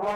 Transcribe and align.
Ooh, 0.00 0.06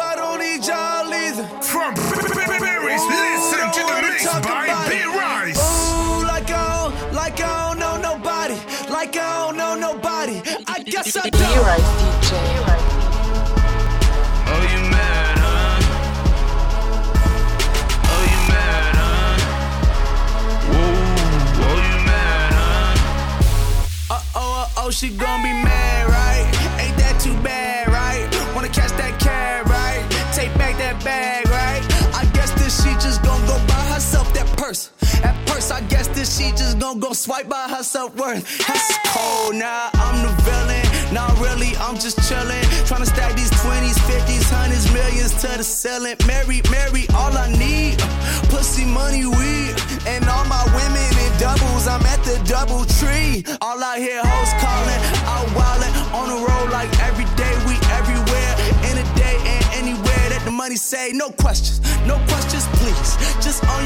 I 0.00 0.14
don't 0.16 0.38
need 0.40 0.64
y'all 0.64 1.12
either. 1.12 1.44
From 1.60 1.94
Berries, 1.94 3.04
listen 3.04 3.70
to 3.72 3.80
the 3.84 4.00
mix 4.00 4.24
by 4.40 4.88
B 4.88 5.04
Rice. 5.04 5.60
Ooh, 5.60 6.22
like 6.24 6.48
I 6.48 6.88
don't, 6.88 7.12
like 7.12 7.40
I 7.42 7.68
don't 7.68 7.78
know 7.78 7.98
nobody, 8.00 8.56
like 8.90 9.14
I 9.18 9.44
don't 9.44 9.56
know 9.58 9.74
nobody. 9.74 10.40
I 10.66 10.82
guess 10.82 11.14
I 11.14 11.28
don't. 11.28 11.40
B-Rice 11.40 12.04
she 24.94 25.08
gon' 25.08 25.42
be 25.42 25.52
mad, 25.52 26.08
right? 26.08 26.23
too 27.24 27.32
bad, 27.42 27.88
right? 27.88 28.28
Wanna 28.54 28.68
catch 28.68 28.90
that 29.00 29.18
cab, 29.18 29.66
right? 29.66 30.04
Take 30.34 30.52
back 30.58 30.76
that 30.76 31.02
bag, 31.02 31.48
right? 31.48 31.82
I 32.14 32.26
guess 32.34 32.50
that 32.60 32.70
she 32.70 32.92
just 33.00 33.22
gon' 33.22 33.40
go 33.46 33.56
buy 33.66 33.84
herself 33.94 34.30
that 34.34 34.46
purse. 34.58 34.90
That 35.22 35.34
purse, 35.46 35.70
I 35.70 35.80
guess 35.92 36.08
that 36.08 36.26
she 36.26 36.50
just 36.50 36.78
gon' 36.78 37.00
go 37.00 37.14
swipe 37.14 37.48
by 37.48 37.66
herself 37.68 38.14
worth. 38.16 38.44
That's 38.66 38.98
cold 39.08 39.54
now, 39.54 39.88
I'm 39.94 40.20
the 40.20 40.32
villain. 40.42 40.93
Not 41.14 41.38
really, 41.38 41.76
I'm 41.78 41.94
just 41.94 42.18
chillin'. 42.26 42.64
Tryna 42.90 43.06
stack 43.06 43.36
these 43.36 43.50
20s, 43.62 43.94
50s, 44.10 44.50
hundreds, 44.50 44.92
millions 44.92 45.30
to 45.42 45.46
the 45.46 45.62
ceiling. 45.62 46.16
Mary, 46.26 46.60
Mary, 46.74 47.06
all 47.14 47.30
I 47.38 47.46
need. 47.54 48.02
Pussy, 48.50 48.84
money, 48.84 49.24
weed. 49.24 49.78
And 50.10 50.26
all 50.26 50.44
my 50.50 50.64
women 50.74 51.10
in 51.22 51.30
doubles, 51.38 51.86
I'm 51.86 52.02
at 52.02 52.18
the 52.24 52.42
double 52.42 52.84
tree. 52.98 53.46
All 53.62 53.78
I 53.78 54.00
hear 54.02 54.18
hoes 54.26 54.52
callin', 54.58 55.02
out 55.30 55.46
wildin'. 55.54 55.94
On 56.18 56.26
the 56.34 56.40
road 56.50 56.70
like 56.74 56.90
every 57.06 57.30
day, 57.38 57.54
we 57.62 57.78
everywhere. 57.94 58.52
In 58.90 58.98
a 58.98 59.06
day 59.14 59.38
and 59.38 59.64
anywhere 59.86 60.24
that 60.34 60.42
the 60.44 60.50
money 60.50 60.74
say, 60.74 61.12
no 61.14 61.30
questions, 61.30 61.78
no 62.10 62.18
questions, 62.26 62.66
please. 62.82 63.14
Just 63.38 63.62
on 63.70 63.83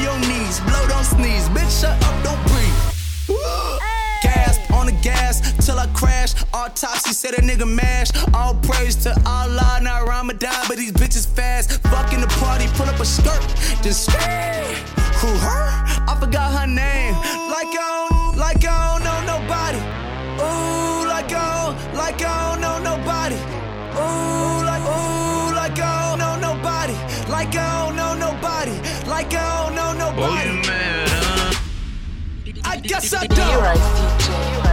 autopsy 6.69 7.13
said 7.13 7.33
a 7.33 7.41
nigga 7.41 7.67
mashed. 7.67 8.13
All 8.33 8.53
praise 8.55 8.95
to 9.03 9.11
Allah, 9.25 9.79
not 9.81 10.07
Ramadan, 10.07 10.65
but 10.67 10.77
these 10.77 10.91
bitches 10.91 11.27
fast. 11.27 11.81
Fucking 11.89 12.21
the 12.21 12.27
party, 12.41 12.67
pull 12.75 12.85
up 12.85 12.99
a 12.99 13.05
skirt, 13.05 13.41
then 13.81 13.93
scream. 13.93 14.75
Who 15.21 15.29
her? 15.45 15.65
I 16.09 16.15
forgot 16.19 16.49
her 16.59 16.67
name. 16.67 17.13
Like 17.55 17.73
I 17.73 18.07
don't, 18.09 18.37
like 18.37 18.63
I 18.65 18.77
don't 18.87 19.03
know 19.07 19.19
nobody. 19.33 19.81
Ooh, 20.45 21.07
like 21.07 21.31
I 21.33 21.49
don't, 21.59 21.75
like 21.95 22.21
I 22.21 22.51
don't 22.51 22.61
know 22.61 22.77
nobody. 22.91 23.39
Ooh, 23.99 24.63
like, 24.69 24.85
ooh, 24.93 25.55
like 25.55 25.79
I 25.79 26.09
don't 26.09 26.19
know 26.19 26.35
nobody. 26.53 26.93
Like 27.31 27.55
I 27.55 27.85
don't 27.85 27.95
know 27.95 28.13
nobody. 28.15 28.75
Like 29.09 29.33
I 29.33 29.65
don't 29.65 29.75
know 29.75 29.93
nobody. 29.93 30.49
Oh, 30.49 30.53
you 30.53 30.61
mad, 30.67 31.09
huh? 31.09 31.53
I 32.63 32.77
guess 32.79 33.13
I 33.13 33.25
don't. 33.27 34.68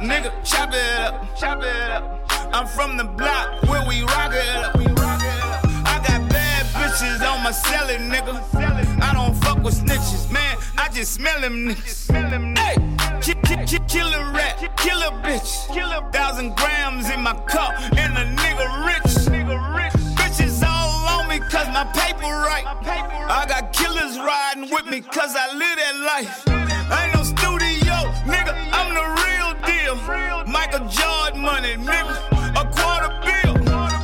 Nigga. 0.00 0.32
Chop 0.44 0.70
it 0.72 1.00
up, 1.00 1.36
chop 1.36 1.62
it 1.62 1.90
up. 1.90 2.30
I'm 2.52 2.66
from 2.66 2.96
the 2.96 3.04
block 3.04 3.62
where 3.64 3.86
we 3.86 4.02
rock 4.02 4.32
it 4.32 4.48
up. 4.56 4.76
I 4.76 6.02
got 6.06 6.28
bad 6.30 6.66
bitches 6.66 7.20
on 7.20 7.42
my 7.42 7.50
celly, 7.50 7.98
nigga. 7.98 8.34
I 9.02 9.12
don't 9.12 9.34
fuck 9.42 9.62
with 9.62 9.74
snitches, 9.74 10.30
man. 10.30 10.56
I 10.76 10.88
just 10.88 11.12
smell 11.14 11.40
them 11.40 11.68
niggas. 11.68 12.58
Hey, 12.58 12.76
ki- 13.20 13.34
ki- 13.46 13.64
ki- 13.66 13.84
kill 13.88 14.08
a 14.08 14.32
rat, 14.32 14.58
kill 14.76 15.00
a 15.02 15.10
bitch. 15.22 16.12
Thousand 16.12 16.56
grams 16.56 17.10
in 17.10 17.20
my 17.20 17.34
cup, 17.46 17.74
and 17.96 18.16
a 18.16 18.24
nigga 18.36 18.86
rich. 18.86 19.14
Bitches 20.16 20.62
all 20.66 21.20
on 21.20 21.28
me 21.28 21.38
cause 21.38 21.68
my 21.68 21.84
paper 21.94 22.22
right. 22.22 22.64
I 23.30 23.44
got 23.48 23.72
killers 23.72 24.16
riding 24.18 24.70
with 24.70 24.86
me 24.86 25.00
cause 25.00 25.34
I 25.36 25.52
live 25.54 25.76
that 25.76 25.96
life. 26.12 26.42
I 26.90 27.04
ain't 27.06 27.14
no 27.14 27.22
studio, 27.22 27.94
nigga, 28.24 28.54
I'm 28.72 28.94
the 28.94 29.22
real 29.22 29.27
deal. 29.68 29.96
Michael 30.46 30.86
Jordan 30.88 31.40
money, 31.42 31.74
nigga, 31.76 32.14
a 32.60 32.64
quarter 32.76 33.12
bill. 33.24 33.54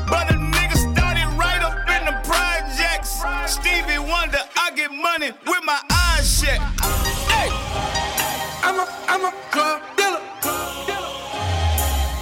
But 0.09 0.31
a 0.31 0.37
nigga 0.37 0.77
started 0.93 1.29
right 1.39 1.63
up 1.63 1.79
in 1.97 2.03
the 2.09 2.17
projects. 2.29 3.11
Stevie 3.47 3.99
Wonder, 3.99 4.41
I 4.57 4.71
get 4.77 4.91
money 4.93 5.33
with 5.47 5.65
my 5.65 5.81
eyes 5.91 6.27
shut. 6.41 6.61
Hey, 7.33 7.49
I'm 8.67 8.79
a, 8.81 8.87
I'm 9.09 9.25
a 9.25 9.33
club 9.51 9.81
dealer. 9.97 10.21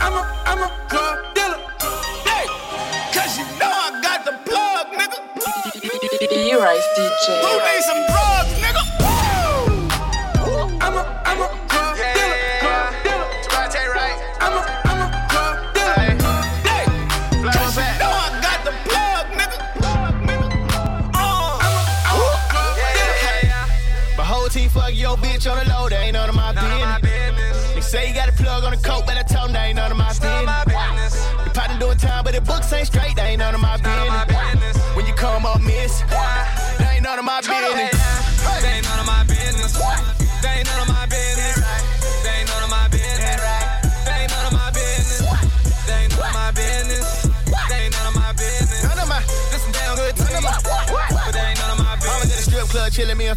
I'm 0.05 0.15
a, 0.15 0.23
I'm 0.51 0.59
a 0.59 0.71
club 0.89 1.19
dealer. 1.35 1.61
Hey, 2.31 2.47
cause 3.15 3.39
you 3.39 3.45
know 3.59 3.71
I 3.71 4.01
got 4.03 4.25
the 4.25 4.35
plug, 4.49 4.87
nigga. 4.99 5.19
E-Rise 6.33 6.85
Who 6.97 7.03
DJ. 7.03 7.75
needs 7.75 7.87
some 7.87 8.03
drugs, 8.07 8.62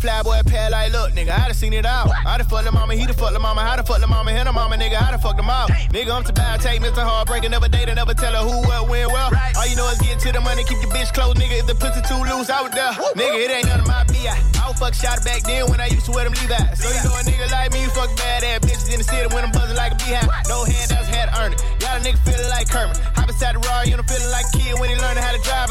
chillin', 0.06 0.46
me 0.46 0.52
pair 0.52 0.70
like, 0.70 0.92
look, 0.92 1.12
nigga, 1.14 1.32
I 1.32 1.46
done 1.46 1.54
seen 1.54 1.74
it 1.74 1.86
all. 1.86 2.12
I 2.26 2.38
done 2.38 2.48
fucked 2.48 2.66
the 2.66 2.72
mama, 2.72 2.96
he 2.96 3.06
done 3.06 3.16
fucked 3.16 3.34
the 3.34 3.40
mama, 3.40 3.62
I 3.62 3.76
done 3.76 3.86
fucked 3.86 4.02
the 4.02 4.08
mama, 4.08 4.32
hit 4.32 4.46
the 4.46 4.54
mama, 4.54 4.76
nigga, 4.78 5.02
I 5.02 5.12
done 5.12 5.20
fucked 5.20 5.38
them 5.38 5.50
all. 5.50 5.68
Nigga, 5.68 6.12
I'm 6.12 6.24
to 6.24 6.34
buy, 6.34 6.58
take 6.58 6.82
Mr. 6.82 7.04
Heartbreaker, 7.04 7.50
never 7.50 7.68
date 7.68 7.90
never 7.96 8.14
tell 8.14 8.34
her 8.34 8.44
who, 8.44 8.68
what, 8.68 8.90
when, 8.90 9.08
well. 9.08 9.32
All 9.58 9.68
you 9.68 9.76
know 9.76 9.90
is 9.90 10.00
get 10.02 10.20
to 10.20 10.32
the 10.32 10.42
money, 10.42 10.64
keep 10.64 10.82
your 10.84 10.92
bitch 10.92 11.14
close, 11.14 11.34
nigga. 11.36 11.60
If 11.60 11.68
the 11.68 11.76
pussy 11.76 12.02
too 12.06 12.22
loose, 12.28 12.50
I 12.50 12.62
out 12.62 12.72
there. 12.72 12.94
Nigga, 13.16 13.40
it 13.46 13.52
ain't 13.52 13.68
none 13.68 13.80
of 13.80 13.88
my 13.88 14.04
BI. 14.06 14.30
I 14.30 14.70
was 14.70 14.78
fuck 14.78 14.94
shot 14.94 15.24
back 15.24 15.42
then 15.44 15.70
when 15.72 15.80
I 15.80 15.88
used 15.88 16.06
to 16.06 16.12
wear 16.12 16.26
them 16.28 16.34
Levi's. 16.34 16.84
So 16.84 16.92
you 16.92 17.02
know 17.02 17.16
a 17.16 17.24
nigga 17.24 17.50
like 17.52 17.74
me, 17.74 17.82
you 17.84 17.90
fuck 17.90 18.12
bad 18.18 18.44
ass 18.44 18.60
bitches 18.62 18.92
in 18.94 19.00
the 19.00 19.08
city 19.08 19.28
when 19.34 19.44
I'm 19.44 19.52
buzzing 19.52 19.76
like 19.76 19.94
a 19.94 19.98
beehive. 19.98 20.30
No 20.52 20.64
handouts, 20.66 21.08
had 21.10 21.32
to 21.32 21.42
earn 21.42 21.54
it. 21.54 21.64
Got 21.80 21.98
a 21.98 22.02
nigga 22.06 22.20
feeling 22.22 22.50
like 22.50 22.70
Kermit. 22.70 22.98
Hop 23.18 23.30
inside 23.30 23.56
the 23.56 23.64
Rari, 23.66 23.90
you 23.90 23.98
know, 23.98 24.04
feeling 24.04 24.30
like 24.30 24.46
a 24.52 24.58
kid 24.58 24.74
when 24.78 24.90
he 24.90 24.96
learning 25.00 25.24
how 25.24 25.34
to 25.34 25.42
drive 25.42 25.65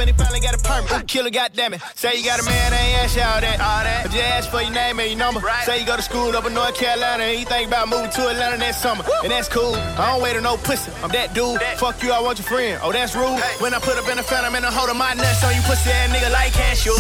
permit. 0.83 1.09
Killer, 1.09 1.31
goddamn 1.31 1.75
it. 1.75 1.81
Say 1.95 2.19
you 2.19 2.25
got 2.25 2.41
a 2.41 2.45
man, 2.45 2.73
I 2.73 2.77
ain't 2.77 2.99
ask 3.05 3.17
you 3.17 3.23
all 3.23 3.41
that. 3.41 3.61
All 3.61 3.85
that. 3.85 4.07
I 4.07 4.09
just 4.09 4.25
ask 4.25 4.51
for 4.51 4.61
your 4.63 4.73
name 4.73 4.99
and 5.01 5.09
your 5.11 5.19
number. 5.19 5.41
Say 5.65 5.81
you 5.81 5.87
go 5.87 5.97
to 5.97 6.03
school 6.03 6.35
up 6.37 6.45
in 6.47 6.55
North 6.55 6.75
Carolina 6.75 7.25
and 7.25 7.39
you 7.41 7.47
think 7.47 7.69
about 7.69 7.89
moving 7.89 8.11
to 8.11 8.29
Atlanta 8.29 8.59
next 8.59 8.79
summer. 8.83 9.05
And 9.23 9.31
that's 9.33 9.49
cool. 9.49 9.75
I 9.75 10.13
don't 10.13 10.23
wait 10.23 10.37
on 10.37 10.43
no 10.43 10.57
pussy. 10.57 10.91
I'm 11.03 11.11
that 11.11 11.35
dude. 11.35 11.61
Fuck 11.79 12.03
you, 12.03 12.13
I 12.13 12.21
want 12.21 12.39
your 12.39 12.47
friend. 12.47 12.81
Oh, 12.83 12.93
that's 12.93 13.15
rude. 13.15 13.39
When 13.61 13.75
I 13.75 13.79
put 13.79 13.97
up 13.99 14.09
in 14.09 14.17
the 14.17 14.23
phantom 14.23 14.55
and 14.55 14.65
I 14.67 14.71
hold 14.73 14.95
my 14.97 15.15
nuts 15.15 15.45
on 15.45 15.55
you 15.55 15.63
pussy 15.63 15.91
ass 15.91 16.11
nigga 16.11 16.31
like 16.33 16.53
cashew. 16.53 16.93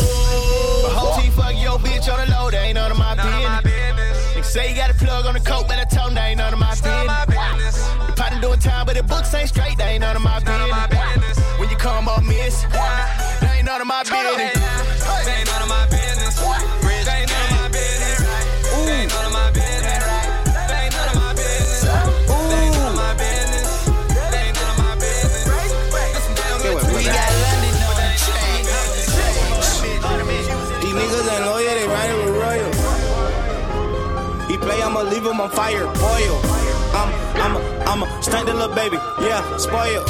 My 0.85 0.91
whole 0.95 1.21
team 1.21 1.33
fuck 1.33 1.55
your 1.57 1.79
bitch 1.79 2.07
on 2.13 2.19
the 2.25 2.31
low, 2.35 2.51
that 2.51 2.63
ain't 2.63 2.75
none 2.77 2.91
of 2.91 2.99
my 2.99 3.15
None 3.15 3.27
of 3.27 3.43
my 3.43 3.61
business. 3.63 4.19
business. 4.35 4.47
Say 4.53 4.71
you 4.71 4.77
got 4.77 4.91
a 4.91 4.95
plug 4.95 5.27
on 5.27 5.35
the 5.35 5.41
coat, 5.41 5.67
but 5.69 5.79
I 5.79 5.85
told 5.85 6.13
that 6.17 6.29
ain't 6.29 6.39
none 6.39 6.53
of 6.53 6.59
my 6.59 6.75
None 6.85 7.01
of 7.01 7.07
my 7.07 7.25
business. 7.27 7.75
business. 7.75 8.09
You 8.09 8.15
probably 8.15 8.41
doing 8.41 8.59
time, 8.61 8.87
but 8.87 8.97
the 8.97 9.03
books 9.03 9.33
ain't 9.35 9.49
straight, 9.49 9.79
that 9.79 9.89
ain't 9.89 10.01
none 10.03 10.17
of 10.17 10.23
my 10.23 10.39
None 10.41 10.61
of 10.63 10.71
my 10.71 10.87
business. 10.87 11.37
business. 11.39 11.59
When 11.59 11.71
you 11.71 11.77
come 11.77 12.09
up 12.09 12.23
miss, 12.25 12.63
that 12.71 12.75
none 12.75 13.24
of 13.85 13.89
my 13.89 14.03
business. 14.03 14.17
They 15.25 15.33
ain't 15.33 15.49
none 15.53 15.61
of 15.63 15.69
my 15.69 15.85
business. 15.93 16.41
They 16.41 17.21
ain't 17.21 17.29
none 17.29 17.45
of 17.45 17.51
my 17.53 17.69
business. 17.69 18.17
They 18.73 18.97
ain't 19.05 19.13
none 19.13 19.27
of 19.27 19.33
my 19.33 19.53
business. 19.53 20.01
They 20.69 20.89
ain't 20.89 20.95
none 20.97 21.09
of 21.13 21.17
my 21.21 21.35
business. 21.37 21.85
They 21.85 22.65
ain't 22.65 22.73
none 22.73 22.89
of 22.89 22.97
my 22.97 23.13
business. 23.13 23.85
They 24.33 24.41
ain't 24.41 24.57
none 24.57 24.73
of 24.73 24.79
my 24.81 24.95
business. 24.97 25.45
This 25.45 26.25
some 26.25 26.33
damn 26.33 26.65
good 26.65 26.81
We 26.97 27.05
got 27.05 27.29
London 27.45 27.77
on 27.85 27.97
the 28.01 28.09
track. 28.25 28.65
These 30.81 30.97
niggas 30.97 31.29
ain't 31.29 31.45
loyal, 31.45 31.75
they 31.77 31.85
riding 31.85 32.21
with 32.25 32.41
royal. 32.41 32.73
He 34.49 34.57
play, 34.57 34.81
I'ma 34.81 35.03
leave 35.03 35.27
him 35.27 35.41
on 35.41 35.51
fire, 35.51 35.85
boil. 36.01 36.41
I'm, 36.97 37.13
I'm 37.37 37.53
a, 37.57 37.61
I'm 37.85 38.01
a 38.03 38.23
stank 38.23 38.47
the 38.47 38.55
little 38.55 38.75
baby, 38.75 38.97
yeah, 39.21 39.45
spoil. 39.59 40.05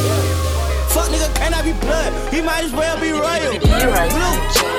Fuck 1.05 1.13
nigga, 1.13 1.35
can 1.37 1.53
I 1.53 1.63
be 1.63 1.73
blood? 1.81 2.33
He 2.33 2.41
might 2.41 2.65
as 2.65 2.73
well 2.73 2.99
be 2.99 3.13
royal. 3.13 3.59
Blue, 3.61 4.74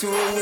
to 0.00 0.08
a 0.08 0.39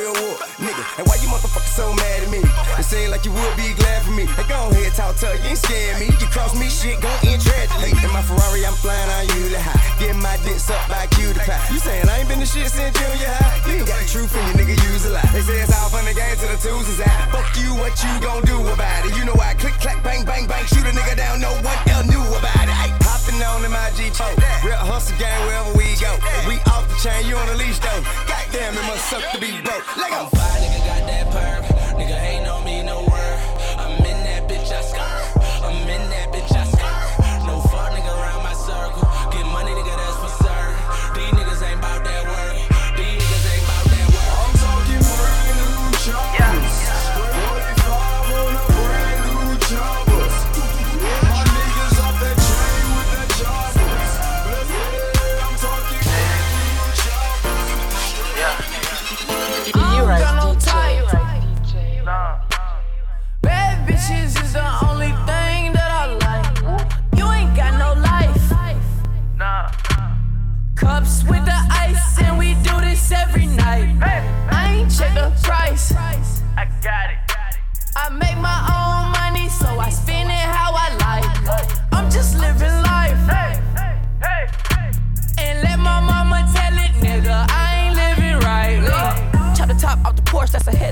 suck 29.09 29.33
to 29.33 29.41
be 29.41 29.62
broke. 29.62 29.97
Let 29.97 30.48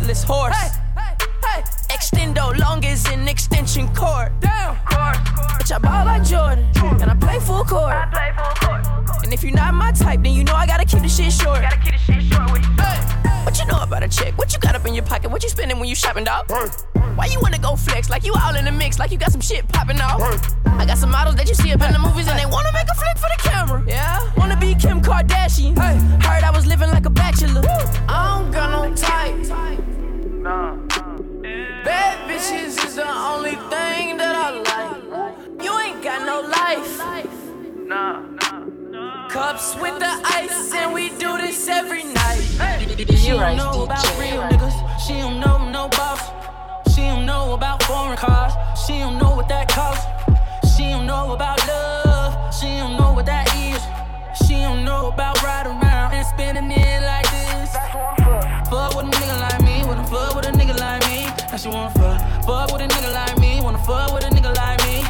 Porsche, 0.06 0.50
that's 0.50 0.76
a 0.76 0.80
headless 1.00 1.34
horse. 1.42 1.86
Extendo 1.90 2.58
long 2.60 2.84
as 2.84 3.06
an 3.08 3.26
extension 3.26 3.88
cord. 3.94 4.32
Damn. 4.40 4.76
Bitch, 4.76 5.72
I 5.72 5.78
ball 5.78 6.04
like 6.04 6.22
Jordan, 6.22 6.64
and 7.00 7.10
I 7.10 7.14
play 7.14 7.40
full 7.40 7.64
court. 7.64 7.92
I 7.92 8.06
play 8.06 8.32
full 8.36 8.68
court. 8.68 9.24
And 9.24 9.32
if 9.32 9.42
you're 9.42 9.52
not 9.52 9.74
my 9.74 9.90
type, 9.92 10.22
then 10.22 10.32
you 10.32 10.44
know 10.44 10.54
I 10.54 10.66
gotta 10.66 10.84
keep 10.84 11.02
the 11.02 11.08
shit 11.08 11.32
short. 11.32 11.62
Gotta 11.62 11.78
keep 11.78 11.92
the 11.92 11.98
shit 11.98 12.22
short 12.22 12.52
with 12.52 12.62
you. 12.62 12.76
Hey, 12.78 13.44
what 13.44 13.58
you 13.58 13.66
know 13.66 13.82
about 13.82 14.04
a 14.04 14.08
chick? 14.08 14.38
What 14.38 14.52
you 14.52 14.60
got 14.60 14.76
up 14.76 14.86
in 14.86 14.94
your 14.94 15.04
pocket? 15.04 15.30
What 15.30 15.42
you 15.42 15.48
spending 15.48 15.80
when 15.80 15.88
you 15.88 15.96
shopping, 15.96 16.24
dog? 16.24 16.48
Why 17.16 17.26
you 17.26 17.40
wanna 17.40 17.58
go 17.58 17.74
flex? 17.74 18.08
Like 18.08 18.24
you 18.24 18.34
all 18.40 18.54
in 18.54 18.64
the 18.64 18.72
mix, 18.72 19.00
like 19.00 19.10
you 19.10 19.18
got 19.18 19.32
some 19.32 19.40
shit 19.40 19.66
popping 19.68 20.00
off. 20.00 20.20
I 20.66 20.86
got 20.86 20.98
some 20.98 21.10
models 21.10 21.34
that 21.36 21.48
you 21.48 21.54
see 21.54 21.72
up 21.72 21.82
in 21.82 21.92
the 21.92 21.98
movies 21.98 22.28
and 22.28 22.38
they 22.38 22.46
wanna 22.46 22.70
make 22.72 22.88
a 22.88 22.94
flick 22.94 23.16
for 23.18 23.28
the 23.34 23.48
camera. 23.48 23.82
Yeah, 23.88 24.20
wanna 24.36 24.56
be 24.56 24.74
Kim 24.74 25.00
Kardashian. 25.00 25.76
Hey, 25.76 25.98
heard 26.26 26.44
I 26.44 26.50
was 26.54 26.66
living 26.66 26.90
like 26.90 27.06
a 27.06 27.10
bachelor. 27.10 27.62
I 28.08 28.38
don't 28.38 28.52
got 28.52 28.70
no 28.70 28.94
type. 28.94 29.95
Bad 30.46 32.30
bitches 32.30 32.78
is 32.86 32.94
the 32.94 33.08
only 33.08 33.56
thing 33.68 34.16
that 34.16 34.36
I 34.36 34.50
like. 34.62 35.36
You 35.60 35.76
ain't 35.80 36.00
got 36.04 36.24
no 36.24 36.40
life. 36.46 37.00
Cups 39.28 39.74
with 39.80 39.98
the 39.98 40.20
ice, 40.24 40.72
and 40.72 40.94
we 40.94 41.08
do 41.18 41.36
this 41.38 41.66
every 41.68 42.04
night. 42.04 42.38
She 43.16 43.30
don't 43.32 43.56
know 43.56 43.82
about 43.82 44.06
real 44.20 44.42
niggas. 44.42 45.00
She 45.04 45.14
don't 45.14 45.40
know 45.40 45.68
no 45.68 45.88
boss. 45.88 46.22
She 46.94 47.00
don't 47.00 47.26
know 47.26 47.54
about 47.54 47.82
foreign 47.82 48.16
cars. 48.16 48.52
She 48.86 49.00
don't 49.00 49.18
know 49.18 49.34
what 49.34 49.48
that 49.48 49.66
costs. 49.66 50.06
She 50.76 50.90
don't 50.90 51.06
know 51.06 51.32
about 51.32 51.58
love. 51.66 52.54
She 52.54 52.66
don't 52.66 52.96
know 52.96 53.12
what 53.12 53.26
that 53.26 53.52
is. 53.56 53.82
She 54.46 54.54
don't 54.54 54.84
know 54.84 55.08
about 55.08 55.42
riding 55.42 55.72
around 55.72 56.12
and 56.12 56.24
spending 56.24 56.70
it 56.70 57.02
like 57.02 57.28
this. 57.32 57.72
Fuck 58.70 58.94
with 58.94 59.06
a 59.06 59.10
nigga 59.10 59.40
like. 59.40 59.55
Wanna 60.06 60.24
fuck 60.24 60.36
with 60.36 60.46
a 60.46 60.52
nigga 60.52 60.78
like 60.78 61.02
me. 61.08 61.24
Now 61.50 61.56
she 61.56 61.68
wanna 61.68 61.90
fuck. 61.90 62.20
Fuck 62.44 62.72
with 62.72 62.82
a 62.82 62.86
nigga 62.86 63.12
like 63.12 63.38
me. 63.38 63.60
Wanna 63.60 63.78
fuck 63.78 64.14
with 64.14 64.24
a 64.24 64.28
nigga 64.28 64.54
like 64.54 64.78
me. 64.86 65.02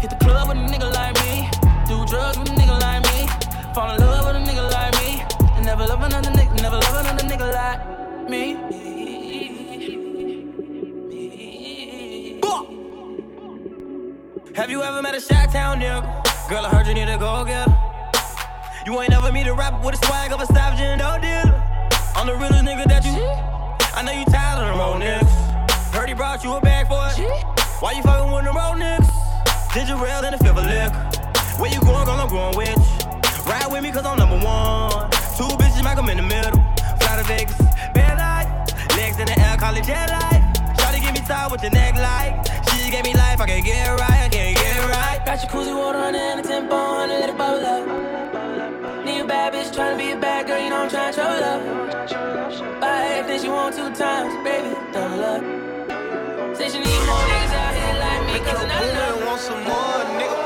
Hit 0.00 0.10
the 0.10 0.16
club 0.16 0.48
with 0.48 0.58
a 0.58 0.60
nigga 0.60 0.92
like 0.94 1.14
me. 1.24 1.48
Do 1.88 2.06
drugs 2.06 2.38
with 2.38 2.50
a 2.50 2.54
nigga 2.54 2.80
like 2.80 3.02
me. 3.02 3.26
Fall 3.74 3.90
in 3.94 4.00
love 4.00 4.26
with 4.26 4.36
a 4.36 4.38
nigga 4.38 4.70
like 4.70 4.94
me. 5.00 5.24
And 5.56 5.66
never 5.66 5.84
love 5.86 6.02
another 6.02 6.30
nigga. 6.30 6.62
Never 6.62 6.76
love 6.76 7.04
another 7.04 7.24
nigga 7.24 7.52
like 7.52 8.30
me. 8.30 8.56
Have 14.54 14.70
you 14.70 14.82
ever 14.82 15.02
met 15.02 15.16
a 15.16 15.20
Shot 15.20 15.50
Town 15.50 15.80
nigga? 15.80 16.48
Girl, 16.48 16.64
I 16.64 16.68
heard 16.68 16.86
you 16.86 16.94
need 16.94 17.08
a 17.08 17.18
go 17.18 17.44
getter. 17.44 17.74
You 18.86 19.00
ain't 19.00 19.10
never 19.10 19.32
meet 19.32 19.48
a 19.48 19.54
rapper 19.54 19.84
with 19.84 20.00
a 20.00 20.06
swag 20.06 20.30
of 20.30 20.40
a 20.40 20.46
savage 20.46 20.80
and 20.80 21.00
no 21.00 21.18
dealer. 21.20 21.60
I'm 22.14 22.28
the 22.28 22.36
realest 22.36 22.64
nigga 22.64 22.86
that 22.86 23.04
you. 23.04 23.53
I 23.96 24.02
know 24.02 24.10
you 24.10 24.24
tired 24.24 24.58
of 24.58 24.66
them 24.66 24.80
old 24.80 25.00
niggas. 25.00 25.94
Heard 25.94 26.08
he 26.08 26.14
brought 26.14 26.42
you 26.42 26.52
a 26.54 26.60
bag 26.60 26.88
for 26.88 26.98
it. 27.06 27.44
Why 27.78 27.92
you 27.92 28.02
fucking 28.02 28.32
with 28.32 28.44
them 28.44 28.56
old 28.56 28.76
niggas? 28.82 29.06
Did 29.72 29.88
you 29.88 29.94
rail 30.02 30.24
in 30.24 30.32
the 30.32 30.38
fifth 30.38 30.58
of 30.58 30.66
liquor? 30.66 30.98
Where 31.62 31.70
you 31.70 31.78
going, 31.80 32.04
girl? 32.04 32.18
I'm 32.18 32.28
going 32.28 32.56
with 32.56 32.74
you. 32.74 33.46
Ride 33.46 33.70
with 33.70 33.82
me, 33.84 33.92
cause 33.92 34.04
I'm 34.04 34.18
number 34.18 34.34
one. 34.34 35.10
Two 35.38 35.46
bitches, 35.54 35.84
make 35.84 35.96
'em 35.96 36.08
in 36.10 36.16
the 36.16 36.26
middle. 36.26 36.58
Fly 36.98 37.16
to 37.18 37.24
Vegas, 37.24 37.56
bed 37.94 38.18
light. 38.18 38.50
Legs 38.96 39.20
in 39.20 39.26
the 39.26 39.38
air, 39.38 39.56
call 39.58 39.76
it 39.76 39.84
jet 39.84 40.10
light. 40.10 40.42
Shawty 40.74 41.00
give 41.00 41.14
me 41.14 41.20
time 41.20 41.52
with 41.52 41.60
the 41.60 41.70
neck 41.70 41.94
like. 41.94 42.34
She 42.66 42.78
just 42.78 42.90
gave 42.90 43.04
me 43.04 43.14
life, 43.14 43.40
I 43.40 43.46
can't 43.46 43.64
get 43.64 43.86
it 43.86 44.00
right, 44.00 44.26
I 44.26 44.28
can't 44.28 44.56
get 44.56 44.76
it 44.76 44.88
right. 44.90 45.24
Got 45.24 45.42
your 45.42 45.50
koozie 45.52 45.76
water 45.76 45.98
on 45.98 46.16
and 46.16 46.40
a 46.40 46.42
tempo 46.42 46.74
on 46.74 47.10
and 47.10 47.20
let 47.20 47.30
it 47.30 47.38
bubble 47.38 47.64
up. 47.64 48.13
Need 49.24 49.30
a 49.30 49.32
bad 49.32 49.54
bitch 49.54 49.72
tryna 49.74 49.96
be 49.96 50.10
a 50.10 50.16
bad 50.20 50.46
girl, 50.46 50.60
you 50.60 50.68
know 50.68 50.82
I'm 50.82 50.90
tryna 50.90 51.14
trouble 51.14 51.44
up. 51.44 52.80
Buy 52.80 53.06
everything 53.06 53.40
she 53.40 53.48
want 53.48 53.74
two 53.74 53.88
times, 53.94 54.34
baby, 54.44 54.76
double 54.92 55.24
up. 55.24 55.40
Say 56.54 56.68
she 56.68 56.78
need 56.78 57.02
more 57.08 57.24
niggas 57.24 57.54
out 57.56 57.72
here 57.72 57.94
like 58.04 58.22
me, 58.28 58.36
cause 58.44 58.66
not 58.68 58.84
enough. 58.84 59.24
want 59.24 59.40
some 59.40 59.64
more, 59.64 60.04
nigga. 60.20 60.36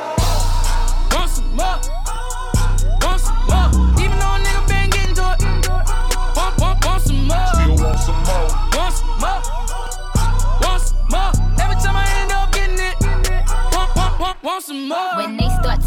Want 1.10 1.28
some 1.28 1.56
more? 1.58 1.78
Want 3.02 3.20
some 3.20 3.42
more? 3.50 3.68
Even 3.98 4.16
though 4.22 4.38
a 4.38 4.46
nigga 4.46 4.62
been 4.70 4.90
getting 4.90 5.14
to 5.16 5.26
it. 5.26 5.68
Want, 6.38 6.54
want, 6.60 6.86
want 6.86 7.02
some 7.02 7.26
more? 7.26 7.46
Still 7.50 7.74
want 7.82 7.98
some 7.98 8.22
more. 8.30 8.46
Want 8.78 8.94
some 8.94 9.18
more? 9.18 9.42
Want 10.62 10.82
some 10.86 11.02
more? 11.10 11.32
Every 11.58 11.78
time 11.82 11.96
I 11.98 12.06
end 12.22 12.30
up 12.30 12.52
getting 12.52 12.78
it. 12.78 12.94
Want, 13.74 13.90
want, 13.96 14.20
want, 14.20 14.42
want 14.44 14.62
some 14.62 14.86
more? 14.86 15.16
When 15.16 15.30
they 15.30 15.36
start 15.36 15.37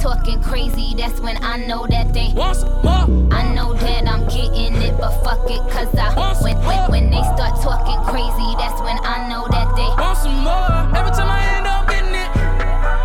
talking 0.01 0.41
crazy, 0.41 0.95
that's 0.97 1.19
when 1.19 1.37
I 1.43 1.57
know 1.67 1.85
that 1.87 2.11
they. 2.11 2.33
Want 2.33 2.57
some 2.57 2.73
more? 2.81 3.31
I 3.31 3.53
know 3.53 3.73
that 3.75 4.07
I'm 4.07 4.27
getting 4.27 4.81
it, 4.81 4.97
but 4.97 5.11
fuck 5.23 5.47
it, 5.49 5.61
cause 5.69 5.93
I. 5.95 6.09
When, 6.41 6.57
when, 6.65 6.91
when 6.91 7.09
they 7.11 7.21
start 7.21 7.61
talking 7.61 8.01
crazy, 8.09 8.49
that's 8.57 8.81
when 8.81 8.97
I 9.05 9.29
know 9.29 9.45
that 9.51 9.69
they. 9.77 9.89
Want 10.01 10.17
some 10.17 10.41
more? 10.41 10.97
Every 10.97 11.11
time 11.13 11.29
I 11.29 11.41
end 11.53 11.67
up 11.67 11.87
getting 11.87 12.15
it. 12.17 12.29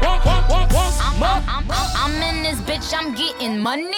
Want, 0.00 0.24
want, 0.24 0.48
want, 0.48 0.72
want 0.72 0.94
some 0.94 1.12
I'm, 1.12 1.20
more? 1.20 1.40
I'm, 1.46 1.64
I'm, 1.68 2.16
I'm 2.16 2.36
in 2.36 2.42
this 2.42 2.60
bitch, 2.64 2.88
I'm 2.96 3.14
getting 3.14 3.60
money. 3.60 3.92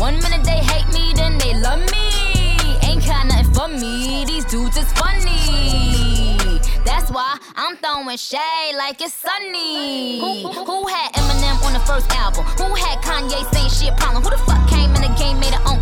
One 0.00 0.16
minute 0.24 0.42
they 0.44 0.64
hate 0.64 0.88
me, 0.94 1.12
then 1.14 1.36
they 1.36 1.52
love 1.52 1.80
me. 1.92 2.80
Ain't 2.88 3.04
got 3.04 3.26
nothing 3.26 3.52
for 3.52 3.68
me, 3.68 4.24
these 4.24 4.46
dudes 4.46 4.78
is 4.78 4.90
funny. 4.94 6.39
That's 6.84 7.10
why 7.10 7.38
I'm 7.56 7.76
throwing 7.76 8.16
shade 8.16 8.74
like 8.76 9.00
it's 9.00 9.14
sunny. 9.14 10.18
Who, 10.20 10.48
who, 10.48 10.64
who 10.64 10.86
had 10.88 11.12
Eminem 11.12 11.62
on 11.64 11.72
the 11.72 11.80
first 11.80 12.10
album? 12.16 12.44
Who 12.56 12.74
had 12.74 12.98
Kanye 13.02 13.44
saying 13.52 13.70
she 13.70 13.88
a 13.88 13.94
problem? 13.96 14.22
Who 14.22 14.30
the 14.30 14.38
fuck 14.38 14.68
came 14.68 14.94
in 14.94 15.02
the 15.02 15.14
game, 15.18 15.38
made 15.40 15.54
her 15.54 15.62
own 15.68 15.79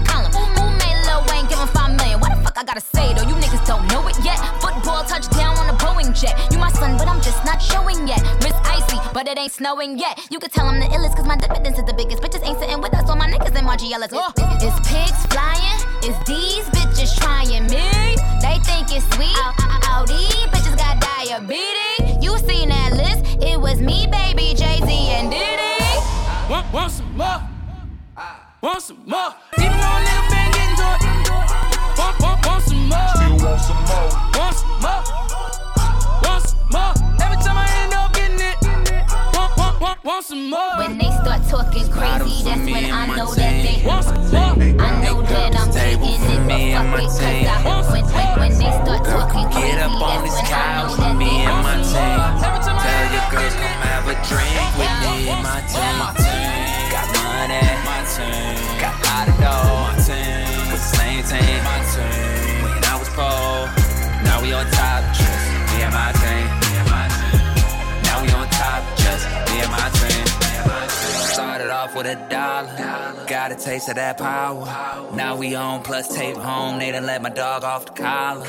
I 2.59 2.65
gotta 2.65 2.81
say 2.81 3.15
though? 3.15 3.23
You 3.23 3.38
niggas 3.38 3.65
don't 3.69 3.87
know 3.87 4.03
it 4.09 4.19
yet. 4.25 4.35
Football 4.59 5.05
touchdown 5.05 5.57
on 5.59 5.71
a 5.71 5.79
Boeing 5.79 6.11
jet. 6.11 6.35
You 6.50 6.59
my 6.59 6.73
son, 6.73 6.99
but 6.99 7.07
I'm 7.07 7.23
just 7.23 7.45
not 7.45 7.62
showing 7.62 8.09
yet. 8.09 8.21
Miss 8.43 8.55
Icy, 8.67 8.99
but 9.15 9.29
it 9.29 9.38
ain't 9.38 9.53
snowing 9.53 9.97
yet. 9.97 10.19
You 10.29 10.41
can 10.41 10.50
tell 10.50 10.67
I'm 10.67 10.81
the 10.81 10.87
illest, 10.87 11.15
cause 11.15 11.25
my 11.25 11.37
dividends 11.37 11.79
is 11.79 11.85
the 11.85 11.95
biggest. 11.95 12.21
Bitches 12.21 12.45
ain't 12.45 12.59
sitting 12.59 12.81
with 12.81 12.93
us, 12.95 13.09
all 13.09 13.15
my 13.15 13.31
niggas 13.31 13.57
in 13.57 13.65
my 13.65 13.77
GLS. 13.77 14.11
Oh. 14.11 14.33
It's 14.59 14.75
pigs 14.91 15.23
flying, 15.31 15.79
it's 16.03 16.19
these 16.27 16.67
bitches 16.75 17.17
trying 17.17 17.62
me. 17.71 18.19
They 18.43 18.59
think 18.67 18.91
it's 18.91 19.07
sweet. 19.15 19.38
Ow, 19.38 19.55
ow, 19.55 20.03
ow, 20.03 20.07
these 20.07 20.50
bitches 20.50 20.77
got 20.77 20.99
diabetes. 20.99 22.19
You 22.21 22.38
seen 22.38 22.71
that 22.71 22.91
list? 22.99 23.38
It 23.41 23.61
was 23.61 23.81
me, 23.81 24.09
baby, 24.11 24.59
Jay 24.59 24.83
Z, 24.83 24.91
and 24.91 25.31
Diddy. 25.31 25.79
Want, 26.50 26.73
want 26.73 26.91
some 26.91 27.17
more? 27.17 27.41
Ah. 28.17 28.53
want 28.61 28.83
some 28.83 28.99
more. 29.07 29.33
Even 29.59 29.79
though 29.79 30.18
want 33.49 33.61
some 33.61 33.76
more. 33.88 34.09
Want 34.37 34.57
some 34.57 34.81
more. 34.85 35.02
Want 36.25 36.43
some 36.45 36.69
more. 36.73 36.95
Every 37.25 37.38
time 37.40 37.57
I 37.57 37.67
end 37.83 37.95
up 37.95 38.12
getting 38.12 38.40
it. 38.40 38.57
Want, 39.35 39.57
want, 39.57 39.81
want, 39.81 40.05
want 40.05 40.25
some 40.25 40.50
more. 40.50 40.76
When 40.78 40.99
they 40.99 41.11
start 41.23 41.40
talking 41.49 41.88
crazy, 41.90 42.45
that's 42.45 42.61
when 42.61 42.90
I 42.93 43.07
know 43.17 43.33
that 43.35 43.55
they. 43.64 43.87
Want 43.87 44.05
some 44.05 44.21
more. 44.31 44.85
I 44.85 44.90
know 45.02 45.23
that 45.23 45.57
I'm 45.57 45.71
taking 45.73 46.21
it, 46.21 46.40
but 46.45 46.61
fuck 46.76 47.00
it, 47.00 47.09
cause 47.09 47.49
I 47.49 47.57
when, 47.88 48.05
when, 48.05 48.28
when 48.38 48.52
they 48.61 48.73
start 48.85 49.02
talking 49.05 49.47
crazy, 49.49 49.73
Get 49.73 49.81
up 49.81 49.93
on 49.93 50.00
that's 50.00 50.23
this 50.28 50.37
when 50.37 50.45
I 50.45 50.52
couch 50.52 50.85
know 50.85 50.90
with 50.93 51.00
that 51.00 51.17
me 51.17 51.31
they. 51.33 51.49
and 51.49 51.61
my 51.64 51.76
team. 51.88 52.21
Every 52.45 52.61
time 52.69 52.76
I 52.76 52.85
Tell 52.85 53.00
end 53.00 53.12
your 53.17 53.23
up 53.25 53.33
girls 53.33 53.55
getting 53.57 53.64
come 53.64 53.81
it. 53.81 53.88
have 53.88 54.07
a 54.12 54.17
drink 54.28 54.69
with 54.76 54.95
me 55.00 55.14
and 55.33 55.43
my 55.43 55.61
team. 55.73 55.95
My 55.97 56.11
team 56.21 56.85
got 56.93 57.07
money. 57.17 57.64
My 57.88 58.00
team 58.12 58.58
off 71.88 71.97
with 71.97 72.07
a 72.07 72.14
dollar, 72.28 73.26
got 73.26 73.52
a 73.52 73.57
taste 73.57 73.88
of 73.88 73.95
that 73.97 74.18
power. 74.18 74.64
Now 75.14 75.37
we 75.37 75.54
on 75.54 75.83
plus 75.83 76.14
tape 76.14 76.37
home. 76.37 76.78
They 76.78 76.92
done 76.92 77.07
let 77.07 77.23
my 77.23 77.30
dog 77.30 77.64
off 77.64 77.87
the 77.87 77.92
collar. 77.92 78.45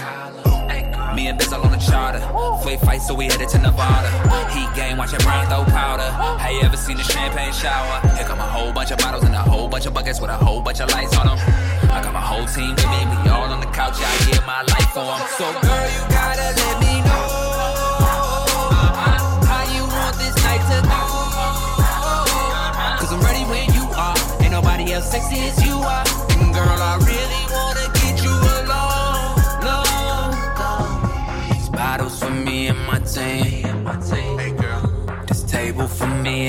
Me 1.15 1.27
and 1.27 1.37
Biz 1.37 1.53
all 1.53 1.63
on 1.63 1.71
the 1.71 1.77
charter. 1.77 2.19
Fake 2.63 2.79
fight, 2.81 3.01
so 3.01 3.13
we 3.15 3.25
headed 3.25 3.49
to 3.49 3.57
Nevada. 3.59 4.09
Heat 4.51 4.69
game, 4.75 4.97
watch 4.97 5.11
your 5.11 5.21
brain 5.21 5.45
throw 5.47 5.63
powder. 5.65 6.09
Have 6.39 6.51
you 6.51 6.61
ever 6.61 6.77
seen 6.77 6.99
a 6.99 7.03
champagne 7.03 7.53
shower? 7.53 7.99
Here 8.15 8.25
come 8.25 8.39
a 8.39 8.43
whole 8.43 8.71
bunch 8.71 8.91
of 8.91 8.97
bottles 8.99 9.23
and 9.23 9.33
a 9.33 9.39
whole 9.39 9.67
bunch 9.67 9.85
of 9.85 9.93
buckets 9.93 10.19
with 10.21 10.29
a 10.29 10.37
whole 10.37 10.61
bunch 10.61 10.81
of 10.81 10.89
lights 10.91 11.17
on 11.17 11.27
them. 11.27 11.39
I 11.91 12.01
got 12.03 12.13
my 12.13 12.21
whole 12.21 12.45
team 12.45 12.75
with 12.75 12.89
me, 12.89 12.99
we 13.23 13.29
all 13.29 13.49
on 13.49 13.59
the 13.59 13.67
couch, 13.67 13.95
I 13.97 14.31
give 14.31 14.45
my 14.45 14.61
life 14.61 14.89
for 14.93 14.99
'em. 14.99 15.21
So, 15.37 15.51
girl, 15.61 15.89
you 15.89 16.01
gotta 16.09 16.53
let 16.59 16.78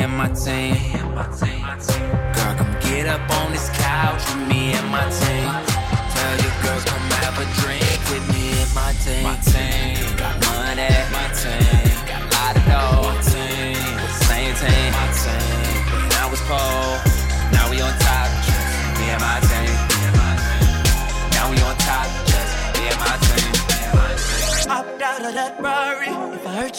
and 0.00 0.16
my 0.16 0.28
team. 0.28 0.75
Come 2.58 2.80
get 2.80 3.06
up 3.06 3.30
on 3.30 3.52
this 3.52 3.69
couch 3.71 4.23
with 4.34 4.49
me 4.49 4.73
and 4.73 4.89
my 4.91 5.08
team. 5.10 5.70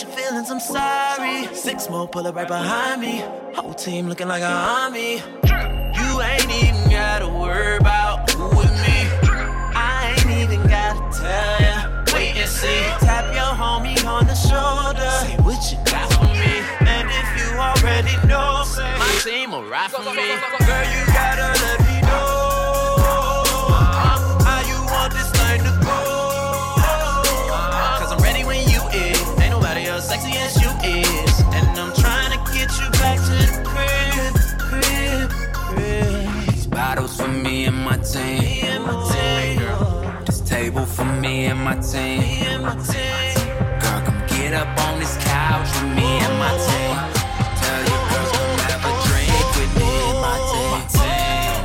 Your 0.01 0.11
feelings, 0.11 0.49
I'm 0.49 0.59
sorry. 0.59 1.53
Six 1.53 1.89
more 1.89 2.07
pull 2.07 2.25
up 2.27 2.35
right 2.35 2.47
behind 2.47 3.01
me. 3.01 3.23
Whole 3.53 3.73
team 3.73 4.07
looking 4.07 4.27
like 4.27 4.41
an 4.41 4.51
army. 4.51 5.21
You 5.43 6.21
ain't 6.21 6.49
even 6.63 6.89
gotta 6.89 7.27
worry 7.27 7.77
about 7.77 8.29
who 8.31 8.47
with 8.57 8.71
me. 8.81 8.97
I 9.75 10.15
ain't 10.17 10.51
even 10.51 10.67
gotta 10.67 11.01
tell 11.17 11.61
ya. 11.61 12.03
Wait 12.13 12.35
and 12.35 12.49
see. 12.49 12.83
Tap 13.05 13.33
your 13.33 13.53
homie 13.53 14.03
on 14.05 14.25
the 14.25 14.35
shoulder. 14.35 15.11
Say 15.21 15.35
what 15.43 15.61
you 15.71 15.77
got 15.85 16.11
for 16.13 16.25
me. 16.25 16.63
And 16.87 17.07
if 17.09 17.27
you 17.37 17.57
already 17.59 18.15
know, 18.27 18.63
my 18.97 19.19
team 19.23 19.51
will 19.51 19.63
ride 19.63 19.91
for 19.91 20.01
me. 20.01 20.27
Girl, 20.65 20.85
you 20.93 21.05
gotta 21.13 21.61
let 21.61 21.80
and 41.51 41.63
my 41.65 41.75
team. 41.75 42.19
me 42.21 42.47
and 42.47 42.63
my 42.63 42.75
team. 42.75 43.35
Girl, 43.81 44.01
come 44.07 44.23
get 44.27 44.53
up 44.53 44.71
on 44.87 44.99
this 44.99 45.17
couch 45.17 45.67
with 45.67 45.91
me 45.97 46.07
and 46.23 46.35
my 46.39 46.51
team. 46.63 46.95
Tell 47.59 47.81
your 47.91 48.03
girls 48.07 48.31
come 48.31 48.59
have 48.71 48.83
a 48.87 48.93
drink 49.03 49.47
with 49.59 49.73
me 49.75 49.91
and 50.07 50.19
my 50.23 50.37
team. 50.47 50.71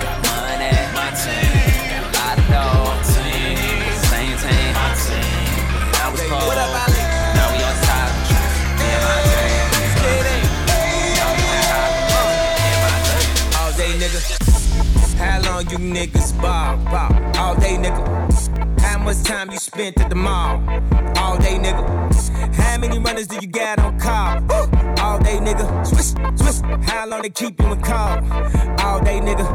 Got 0.03 0.18
money. 0.27 0.75
My 0.90 1.07
team 1.14 1.55
got 1.87 2.03
a 2.03 2.18
lot 2.18 2.35
of 2.35 2.46
dough. 2.51 2.83
My 2.90 2.99
team 3.14 3.79
the 3.87 3.94
same 4.11 4.37
team. 4.42 4.70
My 4.75 4.90
team 5.07 5.31
I 6.03 6.11
was 6.11 6.22
poor. 6.27 6.42
What 6.51 6.59
up, 6.59 6.75
Ali? 6.83 7.03
Now 7.37 7.46
we 7.55 7.59
on 7.62 7.77
top. 7.87 8.11
Me 8.79 8.90
my 9.07 9.18
team. 9.31 9.70
Now 11.14 11.31
we 11.38 11.46
on 11.46 11.62
top. 11.70 11.90
Me 12.59 12.70
my 12.83 12.99
team. 13.07 13.31
All 13.61 13.70
day, 13.79 13.92
nigga. 14.03 14.20
How 15.22 15.38
long 15.46 15.62
you 15.70 15.79
niggas 15.79 16.31
ball, 16.42 16.75
ball? 16.90 17.14
All 17.38 17.55
day, 17.55 17.77
nigga. 17.79 18.15
How 19.07 19.12
much 19.12 19.23
time 19.23 19.53
you 19.53 19.59
spent 19.59 20.01
at 20.01 20.11
the 20.11 20.16
mall? 20.16 20.61
All 21.16 21.38
day, 21.38 21.59
nigga. 21.59 22.57
How 22.57 22.77
many 22.77 22.99
runners 22.99 23.29
do 23.29 23.37
you 23.37 23.47
got 23.47 23.79
on 23.79 24.01
call? 24.01 24.42
All 24.99 25.21
day, 25.21 25.38
nigga. 25.38 25.87
Swish, 25.87 26.11
swish. 26.37 26.61
How 26.90 27.07
long 27.07 27.23
they 27.23 27.31
keep 27.31 27.57
you 27.61 27.73
in 27.73 27.81
call? 27.83 28.19
All 28.85 28.99
day, 28.99 29.21
nigga. 29.21 29.47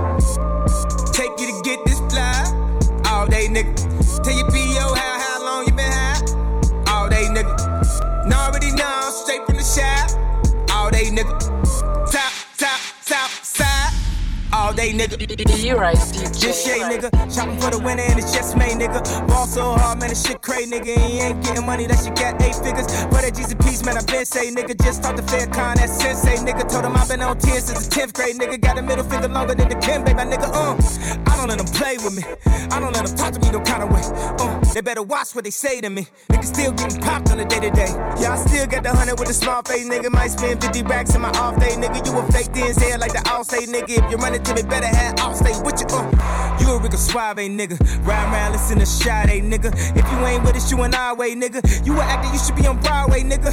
Take 1.12 1.38
you 1.38 1.48
to 1.52 1.62
get 1.66 1.84
this 1.84 2.00
fly. 2.00 3.02
All 3.08 3.28
day, 3.28 3.50
nigga. 3.50 3.76
Tell 4.24 4.34
your 4.34 4.50
PO 4.50 4.94
how, 4.96 5.20
how 5.20 5.44
long 5.44 5.68
you 5.68 5.74
been 5.74 5.92
high? 5.92 6.22
All 6.88 7.10
day, 7.10 7.26
nigga. 7.26 8.24
And 8.24 8.34
already 8.34 8.72
know, 8.72 9.12
straight 9.12 9.46
from 9.46 9.58
the 9.58 9.64
shop. 9.64 10.12
All 10.72 10.90
day, 10.90 11.10
nigga. 11.12 11.71
Day, 14.92 15.08
nigga. 15.08 15.64
You 15.64 15.78
right. 15.78 15.96
Just 15.96 16.66
Shay, 16.66 16.80
nigga. 16.80 17.10
Shopping 17.34 17.58
for 17.60 17.72
the 17.72 17.80
winner 17.80 18.04
and 18.04 18.20
it's 18.20 18.34
just 18.34 18.58
made, 18.58 18.76
nigga. 18.76 19.00
Ball 19.28 19.48
so 19.48 19.74
hard, 19.74 20.00
man, 20.00 20.10
this 20.10 20.26
shit 20.26 20.42
crazy, 20.42 20.70
nigga. 20.70 20.98
He 21.08 21.20
ain't 21.20 21.42
getting 21.44 21.66
money, 21.66 21.88
that 21.88 22.04
shit 22.04 22.16
got 22.16 22.42
eight 22.42 22.56
figures. 22.56 22.88
But 23.08 23.24
at 23.24 23.36
Jesus 23.36 23.54
Peace, 23.56 23.86
man, 23.86 23.98
I 23.98 24.04
been 24.04 24.26
say, 24.26 24.52
nigga. 24.52 24.76
Just 24.84 25.04
talked 25.04 25.18
to 25.18 25.24
Farrakhan, 25.24 25.76
that 25.76 25.90
sensei, 25.90 26.36
nigga. 26.44 26.68
Told 26.68 26.84
him 26.84 26.96
i 26.98 27.08
been 27.08 27.22
on 27.22 27.38
10 27.38 27.62
since 27.62 27.88
the 27.88 27.96
10th 27.96 28.14
grade, 28.14 28.36
nigga. 28.36 28.60
Got 28.60 28.80
a 28.80 28.82
middle 28.82 29.06
finger 29.06 29.30
longer 29.30 29.56
than 29.56 29.70
the 29.70 29.76
Kim, 29.76 30.04
baby, 30.04 30.16
my 30.16 30.26
nigga. 30.26 30.50
Uh, 30.52 30.76
I 31.32 31.38
don't 31.38 31.48
let 31.48 31.58
them 31.58 31.68
play 31.68 31.96
with 31.98 32.16
me. 32.16 32.24
I 32.72 32.80
don't 32.80 32.92
let 32.92 33.06
them 33.06 33.16
talk 33.16 33.34
to 33.34 33.40
me 33.40 33.52
no 33.52 33.62
kind 33.62 33.84
of 33.84 33.92
way. 33.92 34.04
Uh, 34.40 34.60
they 34.74 34.82
better 34.82 35.04
watch 35.04 35.36
what 35.36 35.44
they 35.44 35.52
say 35.52 35.82
to 35.82 35.90
me. 35.90 36.08
Nigga 36.30 36.46
still 36.46 36.72
getting 36.72 37.02
popped 37.02 37.32
on 37.32 37.38
the 37.38 37.46
day 37.46 37.60
to 37.60 37.72
day. 37.72 37.92
Yeah, 38.20 38.34
I 38.34 38.38
still 38.38 38.68
got 38.68 38.84
the 38.84 38.90
hundred 38.90 39.20
with 39.20 39.30
a 39.30 39.34
small 39.34 39.62
face, 39.64 39.88
nigga. 39.88 40.12
Might 40.12 40.32
spend 40.32 40.62
50 40.62 40.84
racks 40.84 41.16
in 41.16 41.22
my 41.22 41.30
off 41.40 41.60
day, 41.60 41.76
nigga. 41.76 42.06
You 42.06 42.18
a 42.18 42.24
fake 42.32 42.52
DNZ 42.56 43.00
like 43.00 43.14
the 43.14 43.24
all 43.30 43.44
say, 43.44 43.66
nigga. 43.66 43.90
If 43.90 44.12
you 44.12 44.18
run 44.18 44.34
it 44.34 44.44
to 44.46 44.56
me, 44.56 44.64
better 44.64 44.81
have 44.88 45.20
all 45.20 45.34
stay 45.36 45.54
with 45.64 45.80
you. 45.80 45.88
Uh, 45.90 46.58
you 46.60 46.72
a 46.72 46.80
Rico 46.80 46.98
Suave, 46.98 47.38
nigga. 47.38 47.78
Ride 48.06 48.32
around, 48.32 48.52
listen 48.54 48.80
to 48.80 48.86
Sade, 48.86 49.44
nigga. 49.44 49.72
If 49.96 50.12
you 50.12 50.26
ain't 50.26 50.44
with 50.44 50.56
us, 50.56 50.72
you 50.72 50.82
an 50.82 50.94
our 50.94 51.16
way, 51.16 51.36
nigga. 51.36 51.62
You 51.86 51.94
an 51.94 52.02
actor, 52.02 52.32
you 52.32 52.40
should 52.40 52.56
be 52.56 52.68
on 52.68 52.80
Broadway, 52.82 53.22
nigga. 53.22 53.52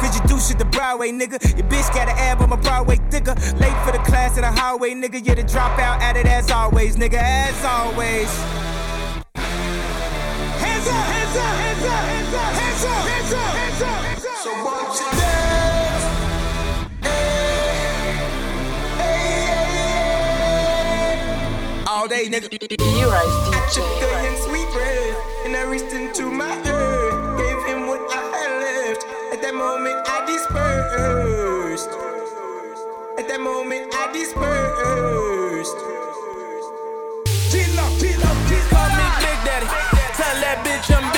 Cause 0.00 0.14
you 0.14 0.26
do 0.28 0.38
shit 0.40 0.58
the 0.58 0.64
Broadway, 0.64 1.10
nigga. 1.10 1.38
Your 1.56 1.66
bitch 1.68 1.92
got 1.94 2.08
an 2.08 2.16
ab 2.18 2.40
on 2.40 2.50
my 2.50 2.56
Broadway 2.56 2.96
thicker. 3.10 3.34
Late 3.58 3.78
for 3.84 3.92
the 3.92 4.02
class 4.04 4.36
in 4.36 4.42
the 4.42 4.52
hallway, 4.52 4.92
nigga. 4.94 5.24
You're 5.24 5.36
the 5.36 5.42
dropout 5.44 6.00
at 6.00 6.16
it 6.16 6.26
as 6.26 6.50
always, 6.50 6.96
nigga. 6.96 7.18
As 7.18 7.64
always. 7.64 8.28
Hands 10.58 10.88
up, 10.88 11.04
hands 11.06 11.36
up, 11.36 11.54
hands 11.62 11.84
up, 11.84 12.04
hands 12.04 12.34
up, 12.34 12.52
hands 12.52 12.84
up, 12.84 12.94
hands 13.08 13.82
up, 13.82 13.88
hands 14.04 14.26
up. 14.26 14.36
So 14.38 14.50
what 14.64 15.27
day, 22.18 22.28
nigga. 22.28 22.50
You 22.98 23.08
right, 23.08 23.26
I 23.26 23.68
DJ. 23.68 23.74
took 23.74 24.02
a 24.02 24.22
young 24.24 24.38
sweet 24.46 24.68
breath 24.72 25.18
and 25.44 25.56
I 25.56 25.62
reached 25.70 25.92
into 25.92 26.30
my 26.30 26.50
earth. 26.66 27.38
Gave 27.38 27.60
him 27.68 27.86
what 27.86 28.00
I 28.10 28.22
had 28.34 28.52
left. 28.64 29.02
At 29.32 29.42
that 29.42 29.54
moment, 29.54 29.96
I 30.06 30.26
dispersed. 30.26 31.90
At 33.18 33.28
that 33.28 33.40
moment, 33.40 33.94
I 33.94 34.12
dispersed. 34.12 35.78
G-Lock, 37.52 37.92
G-Lock, 38.00 38.38
G-Lock. 38.48 38.70
Call 38.74 38.88
me 38.98 39.06
Big 39.22 39.38
Daddy. 39.46 39.66
Tell 40.18 40.36
that 40.42 40.58
bitch 40.66 40.90
I'm 40.96 41.17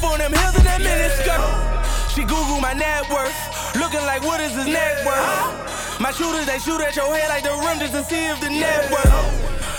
On 0.00 0.18
them 0.18 0.32
hills 0.32 0.56
in 0.56 0.64
that 0.64 0.80
miniskirt. 0.80 1.44
She 2.14 2.24
Google 2.24 2.60
my 2.60 2.72
net 2.72 3.04
worth. 3.12 3.36
Looking 3.76 4.00
like 4.08 4.24
what 4.24 4.40
is 4.40 4.52
his 4.56 4.66
net 4.66 5.04
worth? 5.04 6.00
My 6.00 6.10
shooters, 6.10 6.46
they 6.48 6.58
shoot 6.58 6.80
at 6.80 6.96
your 6.96 7.12
head 7.12 7.28
like 7.28 7.44
the 7.44 7.52
rim 7.52 7.76
just 7.78 7.92
to 7.92 8.02
see 8.08 8.24
if 8.32 8.40
the 8.40 8.48
net 8.48 8.88
worth. 8.88 9.12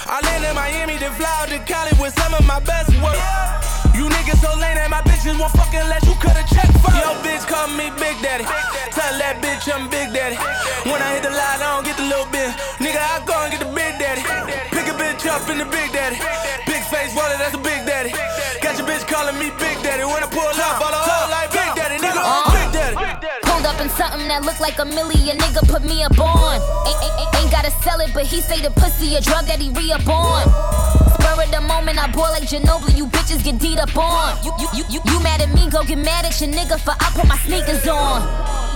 I 0.06 0.22
land 0.22 0.46
in 0.46 0.54
Miami, 0.54 1.02
then 1.02 1.12
fly 1.18 1.26
out 1.42 1.50
to 1.50 1.58
Cali 1.66 1.90
with 1.98 2.14
some 2.14 2.38
of 2.38 2.46
my 2.46 2.62
best 2.62 2.94
work. 3.02 3.18
You 3.98 4.08
niggas 4.14 4.40
so 4.46 4.54
lame 4.62 4.78
that 4.78 4.94
my 4.94 5.02
bitches 5.02 5.34
won't 5.42 5.52
fucking 5.58 5.90
let 5.90 6.06
you 6.06 6.14
cut 6.22 6.38
a 6.38 6.46
check 6.54 6.70
first. 6.86 7.02
Yo, 7.02 7.18
bitch, 7.26 7.44
call 7.50 7.68
me 7.74 7.90
Big 7.98 8.16
Daddy. 8.22 8.46
Tell 8.94 9.14
that 9.18 9.42
bitch 9.42 9.68
I'm 9.74 9.90
Big 9.90 10.14
Daddy. 10.14 10.38
When 10.86 11.02
I 11.02 11.18
hit 11.18 11.24
the 11.26 11.34
line, 11.34 11.60
I 11.66 11.76
don't 11.76 11.86
get 11.86 11.98
the 11.98 12.06
little 12.06 12.30
bit. 12.30 12.54
Nigga, 12.78 13.02
I 13.02 13.26
go 13.26 13.36
and 13.42 13.52
get 13.52 13.62
the 13.66 13.72
Big 13.74 13.98
Daddy. 13.98 14.71
Pick 15.22 15.30
a 15.30 15.36
bitch 15.36 15.42
up 15.42 15.50
in 15.50 15.58
the 15.60 15.66
Big 15.66 15.92
Daddy. 15.94 16.18
Big 16.66 16.84
face 16.90 17.14
wallet, 17.16 17.38
that's 17.38 17.54
a 17.54 17.58
Big 17.62 17.86
Daddy. 17.86 18.10
Got 18.62 18.78
your 18.78 18.88
bitch 18.88 19.06
calling 19.08 19.38
me 19.38 19.52
Big 19.60 19.78
Daddy. 19.86 20.04
When 20.04 20.24
I 20.24 20.28
pull 20.28 20.42
up, 20.42 20.82
all 20.82 20.90
the 20.90 20.98
whole 20.98 21.30
like 21.30 21.52
Big 21.52 21.70
Daddy. 21.78 21.98
Nigga, 22.02 22.22
I'm 22.22 22.50
Big 22.50 22.70
Daddy. 22.74 22.96
Pulled 23.46 23.66
up 23.66 23.80
in 23.82 23.90
something 23.90 24.28
that 24.28 24.42
looked 24.44 24.62
like 24.62 24.80
a 24.80 24.86
million, 24.86 25.38
nigga 25.38 25.62
put 25.70 25.84
me 25.84 26.04
up 26.04 26.18
on. 26.20 26.58
Ain't, 26.88 26.98
ain't, 27.06 27.16
ain't- 27.22 27.36
ain't 27.38 27.52
gotta 27.52 27.72
sell 27.86 28.00
it, 28.02 28.12
but 28.14 28.26
he 28.26 28.42
say 28.42 28.62
the 28.62 28.72
pussy 28.72 29.16
a 29.16 29.22
drug 29.22 29.46
that 29.46 29.60
he 29.60 29.70
re 29.70 29.92
up 29.92 30.08
on. 30.10 30.42
Spur 31.22 31.38
of 31.44 31.52
the 31.52 31.62
moment, 31.62 32.02
I 32.02 32.10
boil 32.12 32.32
like 32.34 32.44
Ginobili, 32.50 32.98
you 32.98 33.06
bitches 33.08 33.44
get 33.44 33.60
deed 33.60 33.78
up 33.80 33.96
on. 33.98 34.38
You, 34.44 34.52
you, 34.58 34.68
you, 34.74 34.84
you, 34.90 35.00
you 35.06 35.20
mad 35.22 35.42
at 35.42 35.54
me, 35.54 35.70
go 35.70 35.84
get 35.84 35.98
mad 36.00 36.26
at 36.26 36.34
your 36.42 36.50
nigga 36.50 36.80
for 36.80 36.92
I 36.98 37.12
put 37.14 37.28
my 37.28 37.38
sneakers 37.38 37.88
on. 37.88 38.26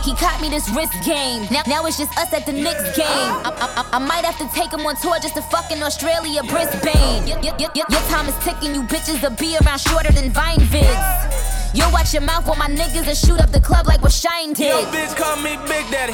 He 0.06 0.13
caught 0.13 0.39
me 0.39 0.50
this 0.50 0.70
wrist 0.70 0.94
game. 1.04 1.48
Now, 1.50 1.63
now 1.68 1.86
it's 1.86 1.98
just 1.98 2.15
us 2.18 2.32
at 2.32 2.46
the 2.46 2.54
Knicks 2.54 2.96
game. 2.96 3.06
I, 3.41 3.50
I, 3.58 3.68
I- 3.82 3.89
I 3.98 4.00
might 4.00 4.24
have 4.24 4.38
to 4.38 4.48
take 4.54 4.72
him 4.72 4.86
on 4.86 4.96
tour 4.98 5.18
just 5.20 5.34
to 5.36 5.41
fucking 5.41 5.82
Australia, 5.82 6.44
Brisbane. 6.44 7.26
Y- 7.26 7.39
y- 7.41 7.56
y- 7.58 7.70
y- 7.74 7.89
your 7.89 8.04
time 8.13 8.28
is 8.30 8.38
ticking, 8.46 8.76
you 8.76 8.84
bitches 8.84 9.18
will 9.24 9.36
be 9.36 9.58
around 9.58 9.80
shorter 9.80 10.12
than 10.13 10.30
Vine 10.30 10.60
vids. 10.70 11.74
You'll 11.74 11.91
watch 11.91 12.13
your 12.13 12.22
mouth 12.22 12.46
while 12.48 12.56
my 12.56 12.70
niggas 12.70 13.08
and 13.08 13.18
shoot 13.18 13.39
up 13.41 13.52
the 13.52 13.60
club 13.60 13.88
like 13.88 14.02
what 14.02 14.13
Shyne 14.13 14.54
did. 14.54 14.70
Yo, 14.72 14.86
bitch, 14.96 15.12
call 15.18 15.36
me 15.44 15.58
Big 15.68 15.84
Daddy. 15.91 16.13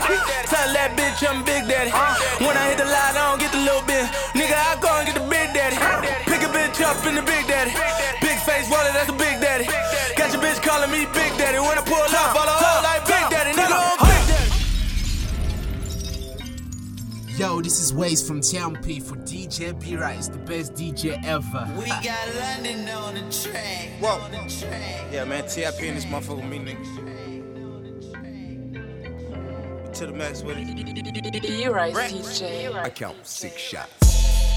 Tell 0.49 0.67
that 0.73 0.97
bitch 0.97 1.21
I'm 1.21 1.43
Big 1.45 1.67
Daddy. 1.69 1.91
When 2.41 2.55
I 2.57 2.69
hit 2.73 2.79
the 2.81 2.85
line, 2.89 3.13
I 3.13 3.29
don't 3.29 3.37
get 3.43 3.51
the 3.51 3.61
little 3.61 3.85
bit. 3.85 4.07
Nigga, 4.33 4.57
I 4.57 4.73
go 4.81 4.89
and 4.97 5.05
get 5.05 5.13
the 5.21 5.27
Big 5.29 5.53
Daddy. 5.53 5.77
Pick 6.25 6.41
a 6.41 6.49
bitch 6.49 6.81
up 6.81 6.97
in 7.05 7.13
the 7.13 7.21
Big 7.21 7.45
Daddy. 7.45 7.75
Big 8.25 8.39
face 8.41 8.65
wallet, 8.73 8.93
that's 8.97 9.09
a 9.13 9.17
Big 9.17 9.37
Daddy. 9.37 9.69
Got 10.17 10.33
your 10.33 10.41
bitch 10.41 10.57
calling 10.65 10.89
me 10.89 11.05
Big 11.13 11.29
Daddy. 11.37 11.61
When 11.61 11.77
I 11.77 11.83
pull 11.85 12.09
Yo, 17.41 17.59
this 17.59 17.79
is 17.79 17.91
Waze 17.91 18.23
from 18.27 18.39
Town 18.39 18.75
P 18.83 18.99
for 18.99 19.15
DJ 19.15 19.73
B 19.81 19.95
Rice, 19.95 20.27
the 20.27 20.37
best 20.37 20.75
DJ 20.75 21.19
ever. 21.25 21.67
We 21.75 21.87
got 21.87 22.35
London 22.35 22.87
on 22.89 23.15
the 23.15 23.21
track. 23.31 23.89
Whoa. 23.99 24.09
On 24.09 24.31
the 24.31 24.37
track. 24.37 25.11
Yeah, 25.11 25.23
man, 25.25 25.47
TIP 25.47 25.81
in 25.81 25.95
this 25.95 26.05
motherfucker 26.05 26.35
with 26.35 26.45
me, 26.45 26.59
nigga. 26.59 26.85
To 29.91 30.05
the 30.05 30.13
max 30.13 30.43
with 30.43 30.57
it. 30.59 31.41
B 31.41 31.67
Rice 31.67 32.13
DJ. 32.13 32.75
I 32.75 32.91
count 32.91 33.25
six 33.25 33.57
shots. 33.57 34.00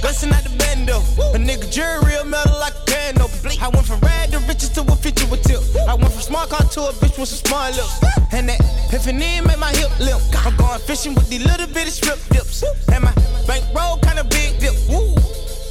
Bustin' 0.04 0.34
out 0.34 0.44
the 0.44 0.52
bando. 0.60 1.00
A 1.32 1.40
nigga 1.40 1.64
jury 1.72 1.96
real 2.04 2.26
metal 2.26 2.60
like 2.60 2.76
a 2.76 2.84
piano. 2.84 3.24
I 3.56 3.72
went 3.72 3.86
from 3.88 4.00
rad 4.00 4.32
to 4.32 4.38
riches 4.44 4.68
to 4.76 4.82
a 4.84 4.94
feature 5.00 5.24
with 5.32 5.40
tip. 5.48 5.64
I 5.88 5.94
went 5.94 6.12
from 6.12 6.20
smart 6.20 6.50
car 6.50 6.60
to 6.60 6.80
a 6.82 6.92
bitch 7.00 7.16
with 7.16 7.32
some 7.32 7.40
smart 7.40 7.72
lips. 7.72 8.04
And 8.36 8.52
that 8.52 8.60
epiphany 8.84 9.40
make 9.40 9.56
my 9.56 9.72
hip 9.72 9.88
limp. 10.04 10.20
I'm 10.44 10.54
going 10.60 10.78
fishing 10.84 11.14
with 11.14 11.30
these 11.30 11.40
little 11.48 11.66
bitty 11.72 11.88
strip 11.88 12.20
dips. 12.28 12.62
And 12.92 13.00
my 13.00 13.16
bankroll 13.48 13.96
kinda 14.04 14.28
big 14.28 14.60
dip. 14.60 14.76
Woo. 14.92 15.16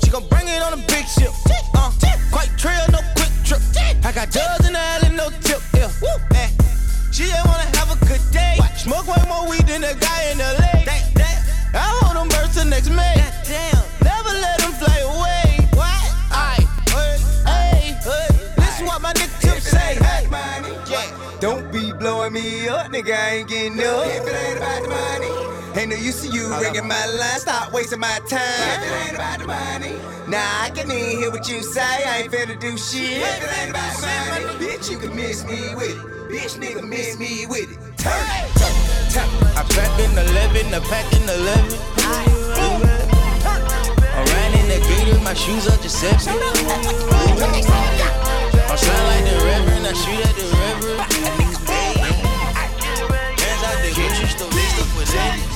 She 0.02 0.10
gon' 0.10 0.26
bring 0.34 0.50
it 0.50 0.66
on 0.66 0.74
a 0.74 0.82
big 0.90 1.06
ship. 1.06 1.30
Uh, 1.78 1.94
quite 2.34 2.50
trail, 2.58 2.90
no 2.90 3.06
quick 3.14 3.30
trip. 3.46 3.62
I 4.02 4.10
got 4.18 4.34
dubs 4.34 4.66
in 4.66 4.74
the 4.74 4.82
alley, 4.82 5.14
no 5.14 5.30
tip. 5.46 5.62
Yeah. 5.78 5.94
Woo. 6.02 6.10
Eh. 6.42 6.50
She 7.14 7.30
just 7.30 7.46
wanna 7.46 7.70
have 7.78 7.94
a 7.94 7.98
good 8.10 8.26
day. 8.34 8.58
Smoke 8.82 9.06
way 9.06 9.22
more 9.30 9.46
weed 9.46 9.70
than 9.70 9.84
a 9.84 9.94
guy 9.94 10.34
in 10.34 10.42
LA. 10.42 10.90
I 11.78 11.86
hold 12.02 12.18
them 12.18 12.30
birds 12.34 12.56
till 12.58 12.66
next 12.66 12.90
May. 12.90 13.23
Up, 22.84 22.92
nigga. 22.92 23.16
I 23.16 23.36
ain't 23.36 23.50
getting 23.50 23.80
up. 23.80 24.06
If 24.08 24.28
it 24.28 24.36
ain't 24.36 24.58
about 24.58 24.84
the 24.84 24.90
money. 24.90 25.80
Ain't 25.80 25.90
no 25.90 25.96
use 25.96 26.22
to 26.22 26.28
you 26.30 26.54
ringing 26.60 26.88
my 26.88 27.06
line. 27.06 27.40
Stop 27.40 27.74
wasting 27.74 28.00
my 28.00 28.20
time. 28.28 28.40
If 28.40 28.84
it 28.84 28.94
ain't 29.08 29.16
about 29.16 29.40
the 29.40 29.48
money. 29.48 29.96
Nah, 30.28 30.64
I 30.64 30.70
can 30.74 30.92
even 30.92 31.18
hear 31.20 31.32
what 31.32 31.48
you 31.50 31.64
say. 31.64 31.82
I 31.82 32.24
ain't 32.24 32.32
finna 32.32 32.60
do 32.60 32.78
shit. 32.78 33.22
If 33.22 33.44
it 33.44 33.58
ain't 33.60 33.72
about 33.72 33.96
the 33.96 34.02
money. 34.02 34.46
Bitch, 34.66 34.92
you 34.92 34.98
can 35.00 35.16
miss 35.16 35.44
me 35.46 35.76
with 35.76 35.92
it. 35.92 35.98
Bitch, 36.30 36.58
nigga, 36.60 36.84
miss 36.88 37.18
me 37.20 37.46
with 37.48 37.72
it. 37.72 37.78
Turn, 37.98 38.26
turn, 38.60 38.74
turn. 39.14 39.30
I 39.56 39.64
packed 39.70 40.00
in 40.02 40.12
11, 40.18 40.74
I 40.74 40.80
packed 40.80 41.16
in 41.16 41.24
11. 41.24 41.80
I 44.16 44.22
ran 44.34 44.54
in 44.60 44.68
the 44.68 44.80
gators, 44.88 45.22
my 45.24 45.34
shoes 45.34 45.68
are 45.68 45.78
Giuseppe. 45.82 46.30
I'm 48.70 48.78
slide 48.78 49.06
like 49.06 49.26
the 49.26 49.36
reverend, 49.46 49.86
I 49.86 49.94
shoot 49.94 50.26
at 50.26 50.36
the 50.36 50.44
reverend. 50.58 51.43
Laced 55.16 55.53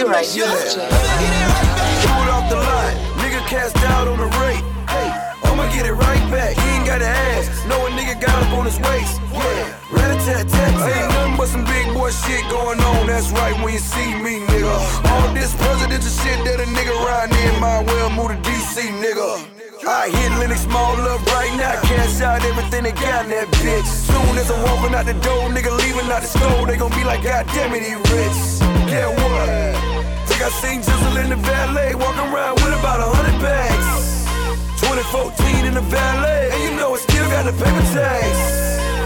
it 0.00 0.06
right 0.06 0.26
back. 0.26 0.68
Pulled 2.04 2.28
off 2.28 2.50
the 2.50 2.56
line, 2.56 2.96
nigga 3.20 3.40
cast 3.48 3.76
out 3.88 4.08
on 4.08 4.18
the 4.18 4.28
rate. 4.42 4.62
Hey, 4.88 5.08
I'ma 5.44 5.64
get 5.72 5.86
it 5.86 5.92
right 5.92 6.24
back. 6.30 6.56
He 6.56 6.68
ain't 6.76 6.86
gotta 6.86 7.06
ask. 7.06 7.50
No 7.68 7.86
a 7.86 7.90
nigga 7.90 8.20
got 8.20 8.36
up 8.42 8.52
on 8.58 8.64
his 8.66 8.78
waist. 8.80 9.20
Yeah, 9.32 9.72
rat 9.92 10.10
a 10.12 10.18
tat 10.24 10.48
tat. 10.48 10.72
Ain't 10.74 11.08
nothing 11.12 11.36
but 11.36 11.48
some 11.48 11.64
big 11.64 11.86
boy 11.94 12.10
shit 12.10 12.44
going 12.50 12.80
on. 12.80 13.06
That's 13.06 13.30
right 13.32 13.56
when 13.62 13.72
you 13.72 13.80
see 13.80 14.14
me, 14.20 14.40
nigga. 14.46 14.76
All 15.10 15.32
this 15.32 15.54
presidential 15.56 16.10
shit 16.10 16.44
that 16.44 16.60
a 16.60 16.66
nigga 16.68 16.94
riding 17.06 17.36
in, 17.36 17.60
might 17.60 17.86
well 17.86 18.10
move 18.10 18.32
to 18.32 18.38
DC, 18.48 18.90
nigga. 19.00 19.56
I 19.86 20.08
hit 20.08 20.32
Lenox 20.40 20.66
Mall 20.66 20.98
up 21.08 21.24
right 21.26 21.54
now. 21.56 21.80
Cash 21.82 22.20
out 22.20 22.44
everything 22.44 22.84
they 22.84 22.92
got 22.92 23.24
in 23.24 23.30
that 23.30 23.48
bitch. 23.62 23.86
Soon 23.86 24.36
as 24.36 24.50
I'm 24.50 24.60
walking 24.64 24.94
out 24.94 25.06
the 25.06 25.14
door, 25.14 25.48
nigga 25.48 25.70
leaving 25.78 26.10
out 26.10 26.22
the 26.22 26.28
store, 26.28 26.66
they 26.66 26.76
gon' 26.76 26.90
be 26.90 27.04
like, 27.04 27.22
God 27.22 27.46
damn 27.54 27.72
it, 27.72 27.82
he 27.82 27.94
rich. 27.94 28.56
Get 28.90 29.08
what? 29.08 29.75
Think 30.36 30.52
I 30.52 30.60
seen 30.60 30.80
Jizzle 30.82 31.24
in 31.24 31.30
the 31.30 31.36
valet, 31.36 31.94
walking 31.94 32.28
around 32.28 32.60
with 32.60 32.76
about 32.76 33.00
a 33.00 33.08
hundred 33.08 33.40
bags. 33.40 33.88
2014 34.84 35.64
in 35.64 35.72
the 35.72 35.80
valet, 35.88 36.52
and 36.52 36.60
you 36.60 36.76
know 36.76 36.94
it 36.94 37.00
still 37.08 37.24
got 37.32 37.48
the 37.48 37.56
paper 37.56 37.86
tags. 37.96 38.36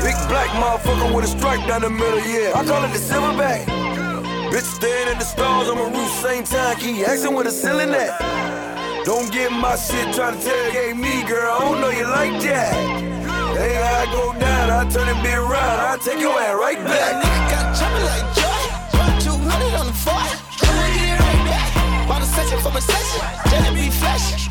Big 0.02 0.18
black 0.26 0.50
motherfucker 0.58 1.14
with 1.14 1.26
a 1.26 1.28
stripe 1.28 1.62
down 1.68 1.82
the 1.82 1.90
middle, 1.90 2.18
yeah. 2.26 2.58
I 2.58 2.66
call 2.66 2.82
it 2.82 2.90
the 2.90 2.98
silverback. 2.98 3.62
Bitch 4.50 4.66
staring 4.74 5.06
at 5.06 5.20
the 5.22 5.24
stars 5.24 5.68
on 5.70 5.78
my 5.78 5.86
roof, 5.86 6.10
same 6.18 6.42
time. 6.42 6.74
Keep 6.82 7.06
asking 7.06 7.32
where 7.32 7.44
the 7.44 7.52
ceiling 7.54 7.94
at. 7.94 8.10
Don't 9.04 9.30
get 9.30 9.52
my 9.52 9.76
shit 9.76 10.12
trying 10.12 10.34
to 10.34 10.42
tailgate 10.42 10.98
me, 10.98 11.22
girl. 11.30 11.54
I 11.54 11.58
don't 11.62 11.80
know 11.80 11.94
you 11.94 12.10
like 12.10 12.42
that. 12.42 12.74
Hey, 13.54 13.78
I 13.78 14.10
go 14.10 14.34
down, 14.34 14.66
I 14.68 14.82
turn 14.90 15.06
it 15.06 15.22
big 15.22 15.38
around, 15.38 15.78
I 15.78 15.96
take 16.02 16.18
your 16.18 16.34
ass 16.42 16.58
right 16.58 16.82
back. 16.82 17.22
nigga 17.22 17.40
got 17.54 17.78
jumping 17.78 18.02
like 18.10 18.26
joy. 18.34 19.38
200 19.38 19.78
on 19.78 19.86
the 19.86 19.92
four. 19.94 20.49
Back. 22.44 22.50
Bought 22.50 22.57
a 22.57 22.57
section 22.57 22.59
from 22.59 22.76
a 22.76 22.81
session. 22.81 23.20
JB 23.50 24.49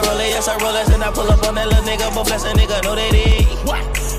Top 0.00 0.08
of 0.08 0.16
roller, 0.16 0.32
yes, 0.32 0.48
I 0.48 0.56
roll 0.56 0.72
us, 0.72 0.88
and 0.88 1.04
I 1.04 1.12
pull 1.12 1.28
up 1.28 1.44
on 1.44 1.60
that 1.60 1.68
little 1.68 1.84
nigga, 1.84 2.08
but 2.16 2.24
bless 2.24 2.48
a 2.48 2.56
nigga, 2.56 2.80
know 2.80 2.96
that 2.96 3.12
it. 3.12 3.44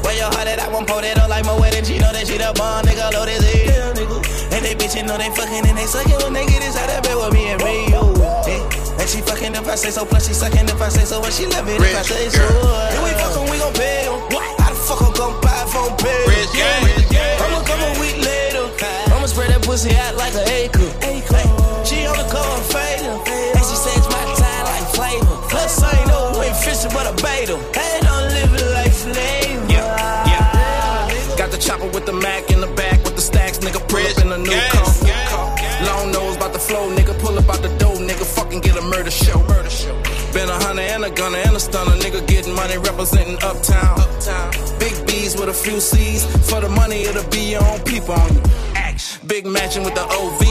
Where 0.06 0.14
your 0.14 0.30
heart 0.30 0.46
at, 0.46 0.62
I 0.62 0.70
won't 0.70 0.86
pull 0.86 1.02
that 1.02 1.18
up 1.18 1.26
like 1.26 1.42
my 1.42 1.58
wedding. 1.58 1.82
She 1.82 1.98
know 1.98 2.14
that 2.14 2.30
she 2.30 2.38
the 2.38 2.54
bomb, 2.54 2.86
nigga, 2.86 3.10
load 3.10 3.34
his 3.34 3.42
head. 3.42 3.66
Yeah, 3.66 3.90
nigga. 3.98 4.22
And 4.54 4.62
they 4.62 4.78
bitchin' 4.78 5.10
know 5.10 5.18
they 5.18 5.34
fucking 5.34 5.66
and 5.66 5.74
they 5.74 5.90
suckin' 5.90 6.22
when 6.22 6.38
they 6.38 6.46
get 6.46 6.62
inside 6.62 6.86
that 6.86 7.02
bed 7.02 7.18
with 7.18 7.34
me 7.34 7.50
and 7.50 7.58
me, 7.66 7.90
you. 7.90 8.04
Yeah. 8.14 9.02
And 9.02 9.10
she 9.10 9.26
fucking 9.26 9.58
if 9.58 9.66
I 9.66 9.74
say 9.74 9.90
so, 9.90 10.06
plus 10.06 10.30
she 10.30 10.38
sucking 10.38 10.70
if 10.70 10.78
I 10.78 10.90
say 10.94 11.02
so, 11.02 11.18
when 11.18 11.34
she 11.34 11.50
love 11.50 11.66
it 11.66 11.82
if 11.82 11.98
I 11.98 12.06
say 12.06 12.30
so. 12.30 12.46
If 12.46 13.02
we 13.02 13.12
fuck 13.18 13.42
'em, 13.42 13.50
we 13.50 13.58
gon' 13.58 13.74
pay 13.74 14.06
'em. 14.06 14.22
How 14.62 14.70
the 14.70 14.78
fuck 14.86 15.02
I'm 15.02 15.14
gon' 15.18 15.34
buy 15.42 15.66
phone 15.66 15.98
pay? 15.98 16.30
Yeah. 16.54 17.42
I'ma 17.42 17.66
come 17.66 17.82
a 17.82 17.90
week 17.98 18.22
later. 18.22 18.70
I'ma 19.18 19.26
spread 19.26 19.50
that 19.50 19.66
pussy 19.66 19.98
out 19.98 20.14
like 20.14 20.38
an 20.38 20.46
acre. 20.46 20.86
Ay, 21.02 21.26
She 21.82 22.06
on 22.06 22.14
the 22.22 22.28
cover 22.30 22.62
fader. 22.70 23.18
And 23.58 23.66
she 23.66 23.74
says 23.74 24.06
my 25.02 25.10
time 25.10 25.20
flavor. 25.20 25.48
Plus 25.50 25.84
I 25.84 26.00
ain't 26.00 26.08
no 26.08 26.40
way 26.40 26.54
fishing, 26.64 26.92
but 26.94 27.06
I 27.08 27.14
bait 27.26 27.48
bait 27.48 27.50
'em. 27.50 27.62
Ain't 27.86 28.04
no 28.04 28.16
living 28.38 28.68
like 28.78 28.94
flavor. 28.94 29.66
Yeah, 29.74 30.32
yeah. 30.32 31.38
Got 31.38 31.50
the 31.52 31.58
chopper 31.58 31.88
with 31.88 32.06
the 32.06 32.14
Mac 32.14 32.52
in 32.52 32.62
the 32.62 32.72
back 32.82 33.04
with 33.04 33.16
the 33.16 33.22
stacks, 33.22 33.58
nigga. 33.60 33.82
Pull 33.90 34.06
up 34.10 34.18
in 34.24 34.32
a 34.32 34.38
new 34.38 34.62
car. 34.74 34.88
Long 35.90 36.12
nose 36.12 36.36
about 36.36 36.54
the 36.54 36.60
flow, 36.60 36.86
nigga. 36.98 37.14
Pull 37.24 37.38
up 37.38 37.50
out 37.50 37.62
the 37.62 37.74
door, 37.82 37.96
nigga. 37.96 38.26
Fucking 38.38 38.62
get 38.62 38.76
a 38.78 38.82
murder 38.82 39.12
show. 39.12 39.40
Murder 39.54 39.70
show. 39.70 39.96
Been 40.34 40.50
a 40.50 40.58
hunter 40.64 40.86
and 40.94 41.04
a 41.06 41.10
gunner 41.10 41.42
and 41.48 41.56
a 41.56 41.60
stunner, 41.60 41.98
nigga. 42.04 42.22
Getting 42.28 42.56
money 42.56 42.78
representing 42.78 43.38
uptown. 43.50 43.98
Big 44.80 44.96
B's 45.08 45.36
with 45.36 45.50
a 45.50 45.58
few 45.66 45.80
C's. 45.82 46.22
For 46.50 46.60
the 46.62 46.70
money, 46.70 47.02
it'll 47.10 47.30
be 47.38 47.44
your 47.54 47.64
own 47.72 47.80
people 47.92 48.14
on 48.14 48.30
you. 48.36 48.44
Big 49.28 49.46
matching 49.46 49.84
with 49.84 49.96
the 49.96 50.06
OV. 50.20 50.42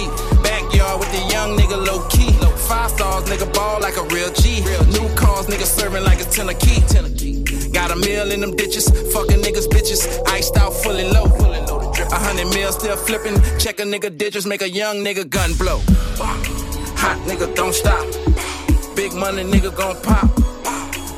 Backyard 0.42 0.98
with 1.00 1.10
the 1.16 1.22
young 1.34 1.56
nigga 1.58 1.78
low 1.88 2.00
key. 2.08 2.49
Five 2.70 2.90
stars, 2.92 3.24
nigga 3.24 3.52
ball 3.52 3.80
like 3.80 3.96
a 3.96 4.04
real 4.14 4.32
G. 4.32 4.62
Real 4.62 4.84
new 4.94 5.12
cars, 5.16 5.46
nigga 5.46 5.66
serving 5.66 6.04
like 6.04 6.20
a 6.20 6.24
tenner 6.24 6.54
key. 6.54 6.78
Got 7.72 7.90
a 7.90 7.96
meal 7.96 8.30
in 8.30 8.40
them 8.40 8.54
ditches. 8.54 8.88
Fucking 9.12 9.42
niggas, 9.42 9.66
bitches. 9.66 10.06
Iced 10.28 10.56
out, 10.56 10.72
fully 10.74 11.02
low. 11.10 11.24
A 11.24 12.14
hundred 12.14 12.46
mil 12.54 12.70
still 12.70 12.96
flipping. 12.96 13.34
Check 13.58 13.80
a 13.80 13.82
nigga 13.82 14.16
digits, 14.16 14.46
make 14.46 14.62
a 14.62 14.70
young 14.70 14.98
nigga 14.98 15.28
gun 15.28 15.52
blow. 15.54 15.80
Hot 17.02 17.18
nigga, 17.26 17.52
don't 17.56 17.74
stop. 17.74 18.06
Big 18.94 19.14
money, 19.14 19.42
nigga 19.42 19.76
gon' 19.76 20.00
pop. 20.02 20.30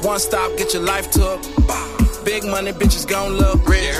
One 0.02 0.20
stop, 0.20 0.56
get 0.56 0.72
your 0.72 0.84
life 0.84 1.10
took. 1.10 1.38
Big 2.24 2.44
money, 2.44 2.72
bitches 2.72 3.06
gon' 3.06 3.32
look 3.32 3.68
rich. 3.68 3.94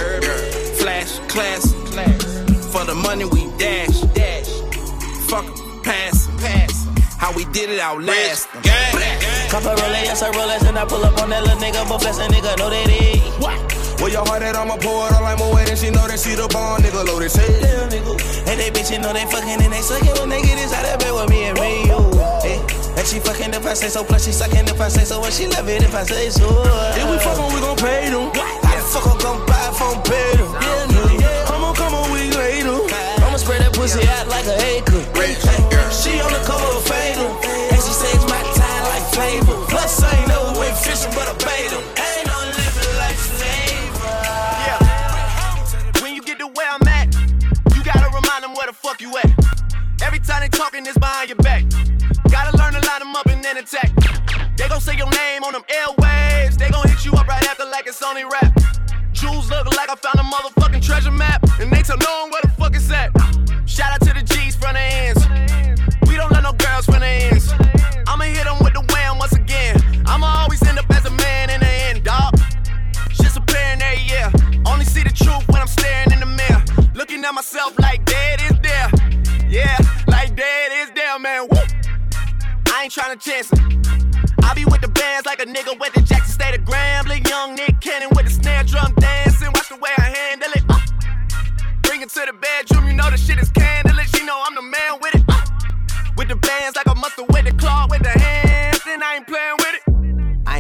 flash, 0.80 1.18
class, 1.28 1.70
class. 1.92 2.24
For 2.72 2.86
the 2.86 2.94
money 2.94 3.26
we 3.26 3.44
dash, 3.58 4.00
dash. 4.14 4.48
Fuck. 5.28 5.62
How 7.22 7.30
we 7.38 7.46
did 7.54 7.70
it 7.70 7.78
out 7.78 8.02
last. 8.02 8.50
Cup 9.46 9.62
of 9.62 9.78
Rolex, 9.78 10.26
I 10.26 10.35
Rolex, 10.35 10.66
and 10.66 10.74
I 10.76 10.85
pull 10.85 11.06
up 11.06 11.14
on 11.22 11.30
that 11.30 11.46
little 11.46 11.54
nigga, 11.62 11.87
but 11.87 12.02
flex 12.02 12.18
a 12.18 12.26
nigga, 12.26 12.58
know 12.58 12.66
that 12.66 12.90
it. 12.90 13.22
Where 14.02 14.11
your 14.11 14.26
heart 14.26 14.42
at, 14.42 14.58
I'ma 14.58 14.74
pour 14.82 15.06
it 15.06 15.14
all 15.14 15.22
like 15.22 15.38
my 15.38 15.46
wedding. 15.54 15.78
She 15.78 15.94
know 15.94 16.02
that 16.11 16.18
she 16.18 16.35
the 16.35 16.50
bond, 16.50 16.82
nigga, 16.82 17.06
load 17.06 17.22
his 17.22 17.38
head. 17.38 17.62
Little 17.62 17.87
nigga. 17.94 18.50
And 18.50 18.58
they 18.58 18.74
bitches 18.74 18.98
know 18.98 19.14
they 19.14 19.22
fucking 19.30 19.54
and 19.54 19.70
they 19.70 19.87
sucking 19.87 20.18
when 20.18 20.35
they 20.35 20.42
get 20.42 20.58
inside 20.58 20.82
that 20.82 20.98
bed 20.98 21.14
with 21.14 21.30
me 21.30 21.46
and 21.46 21.54
me. 21.62 21.87
Ooh, 21.94 22.11
eh, 22.42 22.58
hey. 22.58 22.58
And 22.98 23.06
she 23.06 23.22
fucking 23.22 23.54
if 23.54 23.70
I 23.70 23.74
say 23.78 23.87
so, 23.87 24.02
plus 24.02 24.26
she 24.26 24.35
sucking 24.35 24.66
if 24.66 24.80
I 24.82 24.90
say 24.90 25.06
so, 25.06 25.22
and 25.22 25.30
she 25.30 25.46
love 25.46 25.70
it 25.70 25.78
if 25.87 25.94
I 25.94 26.02
say 26.02 26.26
so. 26.26 26.50
If 26.98 27.06
we 27.06 27.22
fuckin', 27.22 27.54
we 27.54 27.62
gon' 27.62 27.78
pay 27.78 28.11
them. 28.11 28.35
How 28.66 28.74
the 28.74 28.82
fuck 28.82 29.06
I'm 29.06 29.18
gon' 29.22 29.46
buy 29.46 29.62
a 29.62 29.70
phone 29.70 30.02
pay 30.02 30.42
them? 30.42 30.50
Yeah, 30.58 30.90
nigga. 30.90 31.54
I'ma 31.54 31.70
come 31.78 31.94
a 31.94 32.02
week 32.11 32.35
later. 32.35 32.82
I'ma 33.22 33.38
spread 33.38 33.62
that 33.62 33.78
pussy 33.78 34.02
out 34.11 34.26
like 34.26 34.50
a 34.50 34.58
acre. 34.74 35.06
She 36.02 36.18
on 36.18 36.35
the 36.35 36.42
cover 36.42 36.66
of 36.66 36.82
time 39.12 39.22
flavor. 39.22 39.66
Plus, 39.68 40.03
I 40.03 40.18
ain't 40.18 40.29
never 40.29 40.59
went 40.59 40.77
fishing, 40.77 41.12
but 41.14 41.29
I 41.29 41.35
paid 41.38 41.70
them. 41.70 41.85
Ain't 41.96 42.27
no 42.27 42.38
living 42.57 42.92
like 42.98 43.16
flavor. 43.16 44.12
Yeah. 44.66 46.03
When 46.03 46.14
you 46.14 46.22
get 46.22 46.38
to 46.38 46.46
where 46.48 46.70
I'm 46.70 46.87
at, 46.88 47.14
you 47.75 47.83
gotta 47.85 48.09
remind 48.09 48.44
them 48.44 48.55
where 48.55 48.66
the 48.66 48.72
fuck 48.72 49.01
you 49.01 49.16
at. 49.18 49.31
Every 50.03 50.18
time 50.18 50.40
they 50.40 50.48
talking, 50.48 50.87
it's 50.87 50.98
behind 50.98 51.29
your 51.29 51.37
back. 51.37 51.64
Gotta 52.31 52.57
learn 52.57 52.72
to 52.75 52.81
line 52.88 53.01
them 53.01 53.14
up 53.14 53.27
and 53.27 53.44
then 53.44 53.57
attack. 53.57 53.90
They 54.57 54.68
gon' 54.68 54.81
say 54.81 54.96
your 54.96 55.11
name 55.11 55.44
on 55.44 55.53
them 55.53 55.64
airwaves. 55.68 56.57
They 56.57 56.70
gon' 56.70 56.88
hit 56.88 57.05
you 57.05 57.12
up 57.12 57.27
right 57.27 57.42
after 57.48 57.64
like 57.64 57.87
it's 57.87 58.03
only 58.03 58.25
rap. 58.25 58.53
Jewels 59.12 59.51
look 59.51 59.66
like 59.77 59.88
I 59.90 59.94
found 59.94 60.18
a 60.18 60.25
motherfucking 60.25 60.85
treasure 60.85 61.12
map. 61.12 61.44
And 61.61 61.70
they 61.70 61.83
tell 61.83 61.98
no 61.98 62.12
one 62.22 62.31
where 62.33 62.42
the 62.42 62.53
fuck 62.59 62.75
it's 62.75 62.90
at. 62.90 63.11
Shout 63.66 63.92
out 63.92 64.01
to 64.01 64.12
the 64.14 64.22
G's 64.22 64.57
front 64.57 64.77
of 64.77 64.83
ends. 64.83 65.22
We 66.09 66.16
don't 66.16 66.33
let 66.33 66.42
no 66.42 66.53
girls 66.53 66.87
front 66.87 67.05
of 67.05 67.09
ends. 67.09 67.53
I'ma 68.06 68.24
hit 68.24 68.44
them 68.44 68.58
with 68.60 68.74
the 68.74 68.84
wham 68.92 69.18
once 69.18 69.32
again. 69.32 69.76
I'ma 70.06 70.26
always 70.26 70.62
end 70.66 70.78
up 70.78 70.90
as 70.90 71.04
a 71.06 71.10
man 71.10 71.50
in 71.50 71.60
the 71.60 71.72
end, 71.88 72.04
dog. 72.04 72.34
Just 73.10 73.36
appearing 73.36 73.78
there, 73.78 73.98
yeah. 74.06 74.30
Only 74.66 74.84
see 74.84 75.02
the 75.02 75.10
truth 75.10 75.46
when 75.48 75.60
I'm 75.60 75.66
staring 75.66 76.12
in 76.12 76.20
the 76.20 76.26
mirror. 76.26 76.62
Looking 76.94 77.24
at 77.24 77.32
myself 77.32 77.78
like 77.78 78.04
dead 78.04 78.40
is 78.42 78.56
there. 78.62 78.90
Yeah, 79.48 79.76
like 80.06 80.34
dead 80.36 80.72
is 80.82 80.90
there, 80.94 81.18
man. 81.18 81.48
Woo. 81.50 81.58
I 82.68 82.84
ain't 82.84 82.92
tryna 82.92 83.20
chance 83.20 83.52
it. 83.52 83.60
I 84.42 84.54
be 84.54 84.64
with 84.64 84.80
the 84.80 84.88
bands 84.88 85.26
like 85.26 85.40
a 85.40 85.46
nigga 85.46 85.78
with 85.78 85.92
the 85.94 86.02
Jackson 86.02 86.32
State 86.32 86.58
of 86.58 86.64
Grambling. 86.64 87.28
Young 87.28 87.54
Nick 87.54 87.80
Cannon 87.80 88.08
with 88.16 88.26
the 88.26 88.30
snare 88.30 88.64
drum 88.64 88.94
dancing. 88.98 89.48
Watch 89.54 89.68
the 89.68 89.76
way 89.76 89.90
I 89.98 90.02
handle 90.02 90.50
it. 90.52 90.64
Uh. 90.68 90.78
Bring 91.82 92.02
it 92.02 92.10
to 92.10 92.22
the 92.26 92.32
bedroom, 92.32 92.86
you 92.86 92.94
know 92.94 93.10
the 93.10 93.16
shit 93.16 93.38
is 93.38 93.50
candlelit. 93.50 94.12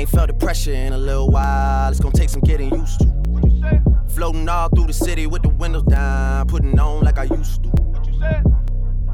Ain't 0.02 0.10
felt 0.10 0.26
the 0.26 0.34
pressure 0.34 0.72
in 0.72 0.92
a 0.92 0.98
little 0.98 1.30
while. 1.30 1.88
It's 1.88 2.00
gonna 2.00 2.14
take 2.14 2.28
some 2.28 2.40
getting 2.40 2.74
used 2.74 3.00
to. 3.00 3.08
Floating 4.08 4.48
all 4.48 4.68
through 4.68 4.88
the 4.88 4.92
city 4.92 5.26
with 5.26 5.42
the 5.42 5.48
windows 5.48 5.84
down, 5.84 6.46
putting 6.48 6.78
on 6.78 7.04
like 7.04 7.18
I 7.18 7.24
used 7.24 7.62
to. 7.62 7.70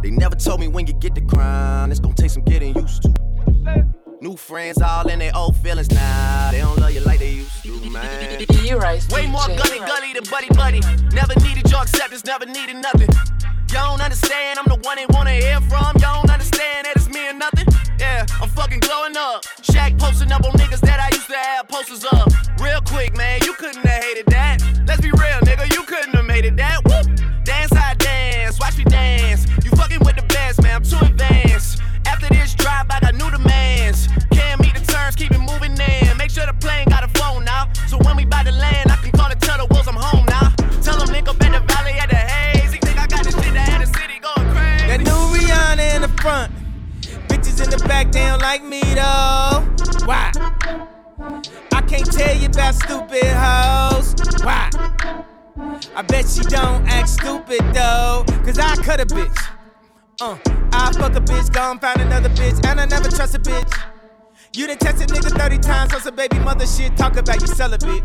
They 0.03 0.11
never 0.11 0.35
told 0.35 0.61
me 0.61 0.69
when 0.69 0.87
you 0.87 0.95
get 0.95 1.15
the 1.15 1.21
crown, 1.21 1.91
it's 1.91 2.01
gonna 2.01 2.15
take 2.15 2.31
some 2.31 2.43
getting 2.45 2.75
used 2.75 3.03
to. 3.03 3.13
New 4.23 4.37
friends 4.37 4.81
all 4.81 5.07
in 5.09 5.19
their 5.19 5.37
old 5.37 5.57
feelings 5.57 5.91
now. 5.91 6.51
They 6.53 6.61
don't 6.61 6.79
love 6.79 6.93
you 6.93 7.01
like 7.01 7.19
they 7.19 7.33
used 7.33 7.63
to, 7.65 7.91
man. 7.91 8.41
E-Rise 8.65 9.09
Way 9.09 9.27
more 9.27 9.47
gully 9.47 9.79
gully 9.79 10.13
than 10.15 10.25
buddy 10.31 10.49
buddy. 10.55 10.81
Never 11.13 11.35
needed 11.41 11.71
your 11.71 11.83
acceptance, 11.83 12.25
never 12.25 12.47
needed 12.47 12.77
nothing. 12.77 13.09
You 13.69 13.75
don't 13.75 14.01
understand, 14.01 14.59
I'm 14.59 14.65
the 14.65 14.81
one 14.89 14.97
they 14.97 15.07
wanna 15.11 15.33
hear 15.33 15.61
from. 15.69 15.93
You 15.97 16.01
don't 16.01 16.31
understand 16.31 16.87
that 16.87 16.93
it's 16.97 17.09
me 17.11 17.29
and 17.29 17.39
nothing. 17.39 17.67
Yeah, 18.01 18.25
I'm 18.41 18.49
fucking 18.49 18.81
glowing 18.81 19.17
up. 19.19 19.45
Used 21.29 21.43
to 21.43 21.49
have 21.49 21.69
posters 21.69 22.05
up. 22.05 22.29
Real 22.61 22.81
quick, 22.81 23.17
man, 23.17 23.41
you 23.45 23.53
couldn't 23.55 23.85
have 23.85 24.03
hated 24.03 24.27
that. 24.27 24.63
Let's 24.87 25.01
be 25.01 25.11
real, 25.11 25.41
nigga, 25.43 25.73
you 25.75 25.83
couldn't 25.83 26.15
have 26.15 26.25
made 26.25 26.45
it 26.45 26.57
that. 26.57 26.85
Woo! 26.85 27.03
Dance, 27.45 27.73
I 27.73 27.95
dance, 27.95 28.59
watch 28.59 28.79
me 28.79 28.85
dance. 28.85 29.47
You 29.65 29.71
fucking 29.73 30.01
with 30.01 30.17
the 30.17 30.25
best, 30.29 30.63
man, 30.63 30.77
I'm 30.77 30.83
too 30.83 30.99
advanced. 31.01 31.83
After 32.07 32.29
this 32.29 32.55
drop, 32.55 32.87
I 32.91 33.01
got 33.01 33.15
new 33.15 33.31
demands. 33.31 34.09
Can't 34.33 34.61
meet 34.61 34.75
the 34.75 34.85
terms, 34.93 35.17
keep 35.17 35.31
it 35.33 35.39
moving 35.39 35.73
in. 35.73 36.17
Make 36.17 36.31
sure 36.31 36.47
the 36.47 36.55
plane 36.55 36.87
got 36.89 37.05
a 37.05 37.09
phone 37.19 37.45
now. 37.45 37.69
So 37.89 37.99
when 37.99 38.17
we 38.17 38.25
bout 38.25 38.47
to 38.47 38.53
land, 38.53 38.91
I 38.91 38.97
can 38.97 39.13
call 39.13 39.31
it 39.31 39.41
tell 39.41 39.59
the 39.59 39.67
wolves 39.73 39.89
I'm 39.89 39.97
home 39.97 40.27
now. 40.27 40.55
Tell 40.83 40.99
them 40.99 41.15
up 41.15 41.43
at 41.43 41.53
the 41.53 41.61
valley 41.73 41.93
at 41.93 42.09
the 42.09 42.17
haze. 42.17 42.73
He 42.73 42.79
think 42.79 42.99
I 42.99 43.07
got 43.07 43.25
this 43.25 43.35
shit 43.35 43.53
that 43.55 43.69
had 43.69 43.83
the 43.83 43.91
city 43.99 44.19
going 44.21 44.49
crazy. 44.55 44.87
That 44.87 45.01
new 45.01 45.21
Rihanna 45.35 45.97
in 45.97 46.03
the 46.03 46.23
front. 46.23 46.53
Bitches 47.29 47.63
in 47.63 47.71
the 47.71 47.79
back, 47.87 48.13
they 48.13 48.25
don't 48.25 48.41
like 48.41 48.65
me 48.65 48.81
though. 48.95 49.65
Why? 50.07 50.33
Tell 52.19 52.37
you 52.37 52.47
about 52.47 52.75
stupid 52.75 53.25
hoes. 53.25 54.15
Why? 54.43 54.69
I 55.95 56.03
bet 56.03 56.29
she 56.29 56.43
don't 56.43 56.87
act 56.89 57.09
stupid 57.09 57.61
though. 57.73 58.25
Cause 58.45 58.59
I 58.59 58.75
cut 58.83 59.01
a 59.01 59.07
bitch. 59.07 59.39
Uh, 60.21 60.37
I 60.73 60.93
fuck 60.95 61.15
a 61.15 61.21
bitch, 61.21 61.53
go 61.53 61.71
and 61.71 61.81
find 61.81 62.01
another 62.01 62.29
bitch, 62.31 62.67
and 62.67 62.81
I 62.81 62.87
never 62.87 63.09
trust 63.09 63.37
a 63.37 63.39
bitch. 63.39 63.73
You 64.53 64.67
done 64.67 64.79
text 64.79 65.01
a 65.01 65.07
nigga 65.07 65.31
30 65.31 65.59
times 65.59 65.95
on 65.95 66.01
some 66.01 66.17
baby 66.17 66.41
mother 66.41 66.67
shit, 66.67 66.97
talk 66.97 67.17
about 67.17 67.41
you 67.41 67.47
celibate. 67.47 68.05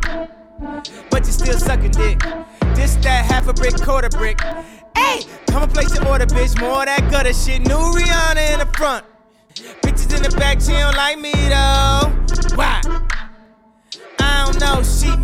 But 1.10 1.26
you 1.26 1.32
still 1.32 1.58
sucking 1.58 1.92
dick. 1.92 2.20
This, 2.76 2.96
that, 2.98 3.26
half 3.26 3.48
a 3.48 3.54
brick, 3.54 3.76
quarter 3.82 4.10
brick. 4.10 4.40
Hey, 4.96 5.22
come 5.48 5.64
and 5.64 5.74
place 5.74 5.94
your 5.96 6.08
order, 6.08 6.28
bitch. 6.28 6.60
More 6.62 6.86
that 6.86 7.10
gutter 7.10 7.34
shit. 7.34 7.62
New 7.62 7.76
Rihanna 7.76 8.54
in 8.54 8.60
the 8.60 8.70
front. 8.78 9.06
Bitches 9.82 10.16
in 10.16 10.22
the 10.22 10.38
back, 10.38 10.62
she 10.62 10.74
don't 10.74 10.96
like 10.96 11.20
me 11.20 11.32
though. 11.32 11.73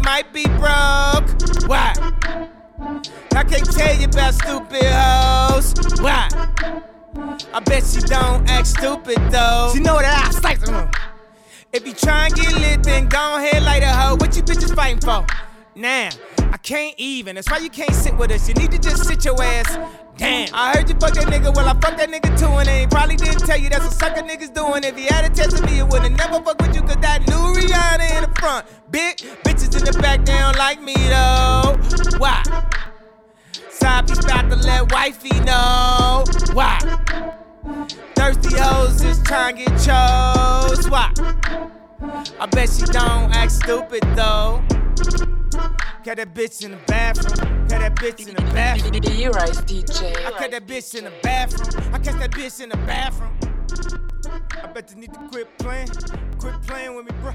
Might 0.10 0.34
be 0.34 0.46
broke. 0.58 1.30
Why? 1.70 1.94
I 3.36 3.44
can't 3.44 3.72
tell 3.72 3.96
you 3.96 4.06
about 4.06 4.34
stupid 4.34 4.84
hoes. 4.84 5.74
Why? 6.02 6.28
I 7.54 7.60
bet 7.60 7.84
she 7.86 8.02
don't 8.02 8.50
act 8.50 8.66
stupid 8.66 9.20
though. 9.30 9.72
She 9.72 9.82
know 9.82 10.00
that 10.00 10.28
I 10.28 10.32
slice 10.32 10.68
her. 10.68 10.90
If 11.72 11.86
you 11.86 11.94
try 11.94 12.26
and 12.26 12.34
get 12.34 12.54
lit, 12.56 12.82
then 12.82 13.08
go 13.08 13.38
ahead, 13.38 13.62
light 13.62 13.84
a 13.84 13.90
hoe. 13.90 14.16
What 14.16 14.36
you 14.36 14.42
bitches 14.42 14.74
fighting 14.76 15.00
for? 15.00 15.28
Now, 15.76 16.10
I 16.52 16.58
can't 16.58 16.96
even. 16.98 17.36
That's 17.36 17.50
why 17.50 17.58
you 17.60 17.70
can't 17.70 17.94
sit 17.94 18.18
with 18.18 18.32
us. 18.32 18.48
You 18.48 18.56
need 18.56 18.72
to 18.72 18.80
just 18.80 19.06
sit 19.06 19.24
your 19.26 19.42
ass. 19.42 19.78
Damn, 20.18 20.50
I 20.54 20.76
heard 20.76 20.90
you 20.90 20.96
fuck 20.96 21.14
that 21.14 21.28
nigga. 21.28 21.56
Well, 21.56 21.68
I 21.68 21.74
fuck 21.80 21.96
that 21.98 22.10
nigga 22.10 22.38
too, 22.38 22.48
and 22.48 22.68
he 22.68 22.88
probably 22.88 23.16
didn't 23.16 23.46
tell 23.46 23.58
you 23.58 23.70
that's 23.70 23.86
what 23.86 23.94
sucker 23.94 24.22
niggas 24.22 24.54
doing. 24.54 24.84
If 24.84 24.98
he 24.98 25.06
had 25.06 25.26
a 25.26 25.30
test 25.34 25.60
of 25.60 25.66
me, 25.66 25.80
it 25.80 25.88
would've 25.88 26.12
never 26.12 26.42
fuck 26.44 26.60
with 26.62 26.76
you, 26.76 26.82
cause 26.82 26.98
that 26.98 27.26
new 27.28 27.54
Rihanna 27.54 28.18
in 28.18 28.30
the 28.30 28.40
front. 28.40 28.66
Big 28.92 29.18
bitches 29.18 29.78
in 29.78 29.86
the 29.86 29.98
back, 30.02 30.26
they 30.26 30.38
don't 30.38 30.58
like 30.58 30.82
me 30.82 30.96
though. 30.96 31.78
Why? 32.18 32.44
Piece 34.08 34.24
about 34.24 34.50
to 34.50 34.56
let 34.56 34.92
wifey 34.92 35.40
know. 35.42 36.24
Why? 36.54 36.80
Thirsty 38.16 38.58
hoes 38.58 39.02
just 39.02 39.26
trying 39.26 39.58
to 39.58 39.66
get 39.66 39.72
chose. 39.80 40.90
Why? 40.90 41.12
I 42.40 42.46
bet 42.48 42.70
she 42.70 42.86
don't 42.86 43.32
act 43.36 43.52
stupid 43.52 44.04
though. 44.16 44.64
Got 46.04 46.18
that 46.18 46.34
bitch 46.34 46.64
in 46.64 46.72
the 46.72 46.78
bathroom. 46.88 47.68
Got 47.68 47.82
that 47.82 47.96
bitch 47.96 48.28
in 48.28 48.36
the 48.36 48.42
bathroom. 48.54 48.96
E-Rise 48.96 49.62
DJ. 49.62 50.26
I 50.26 50.32
cut 50.32 50.52
that 50.52 50.66
bitch 50.66 50.96
in 50.96 51.04
the 51.04 51.12
bathroom. 51.22 51.94
I 51.94 52.00
catch 52.00 52.18
that 52.20 52.32
bitch 52.32 52.62
in 52.62 52.70
the 52.70 52.78
bathroom. 52.78 53.38
I 54.64 54.68
bet 54.68 54.90
you 54.92 54.98
need 54.98 55.14
to 55.14 55.20
quit 55.30 55.58
playing. 55.58 55.90
Quit 56.38 56.62
playing 56.64 56.96
with 56.96 57.06
me, 57.06 57.12
bro. 57.22 57.34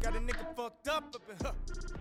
Got 0.00 0.16
a 0.16 0.20
nigga 0.20 0.56
fucked 0.56 0.88
up 0.88 1.14
up 1.14 1.22
in 1.28 1.46
her. 1.46 1.93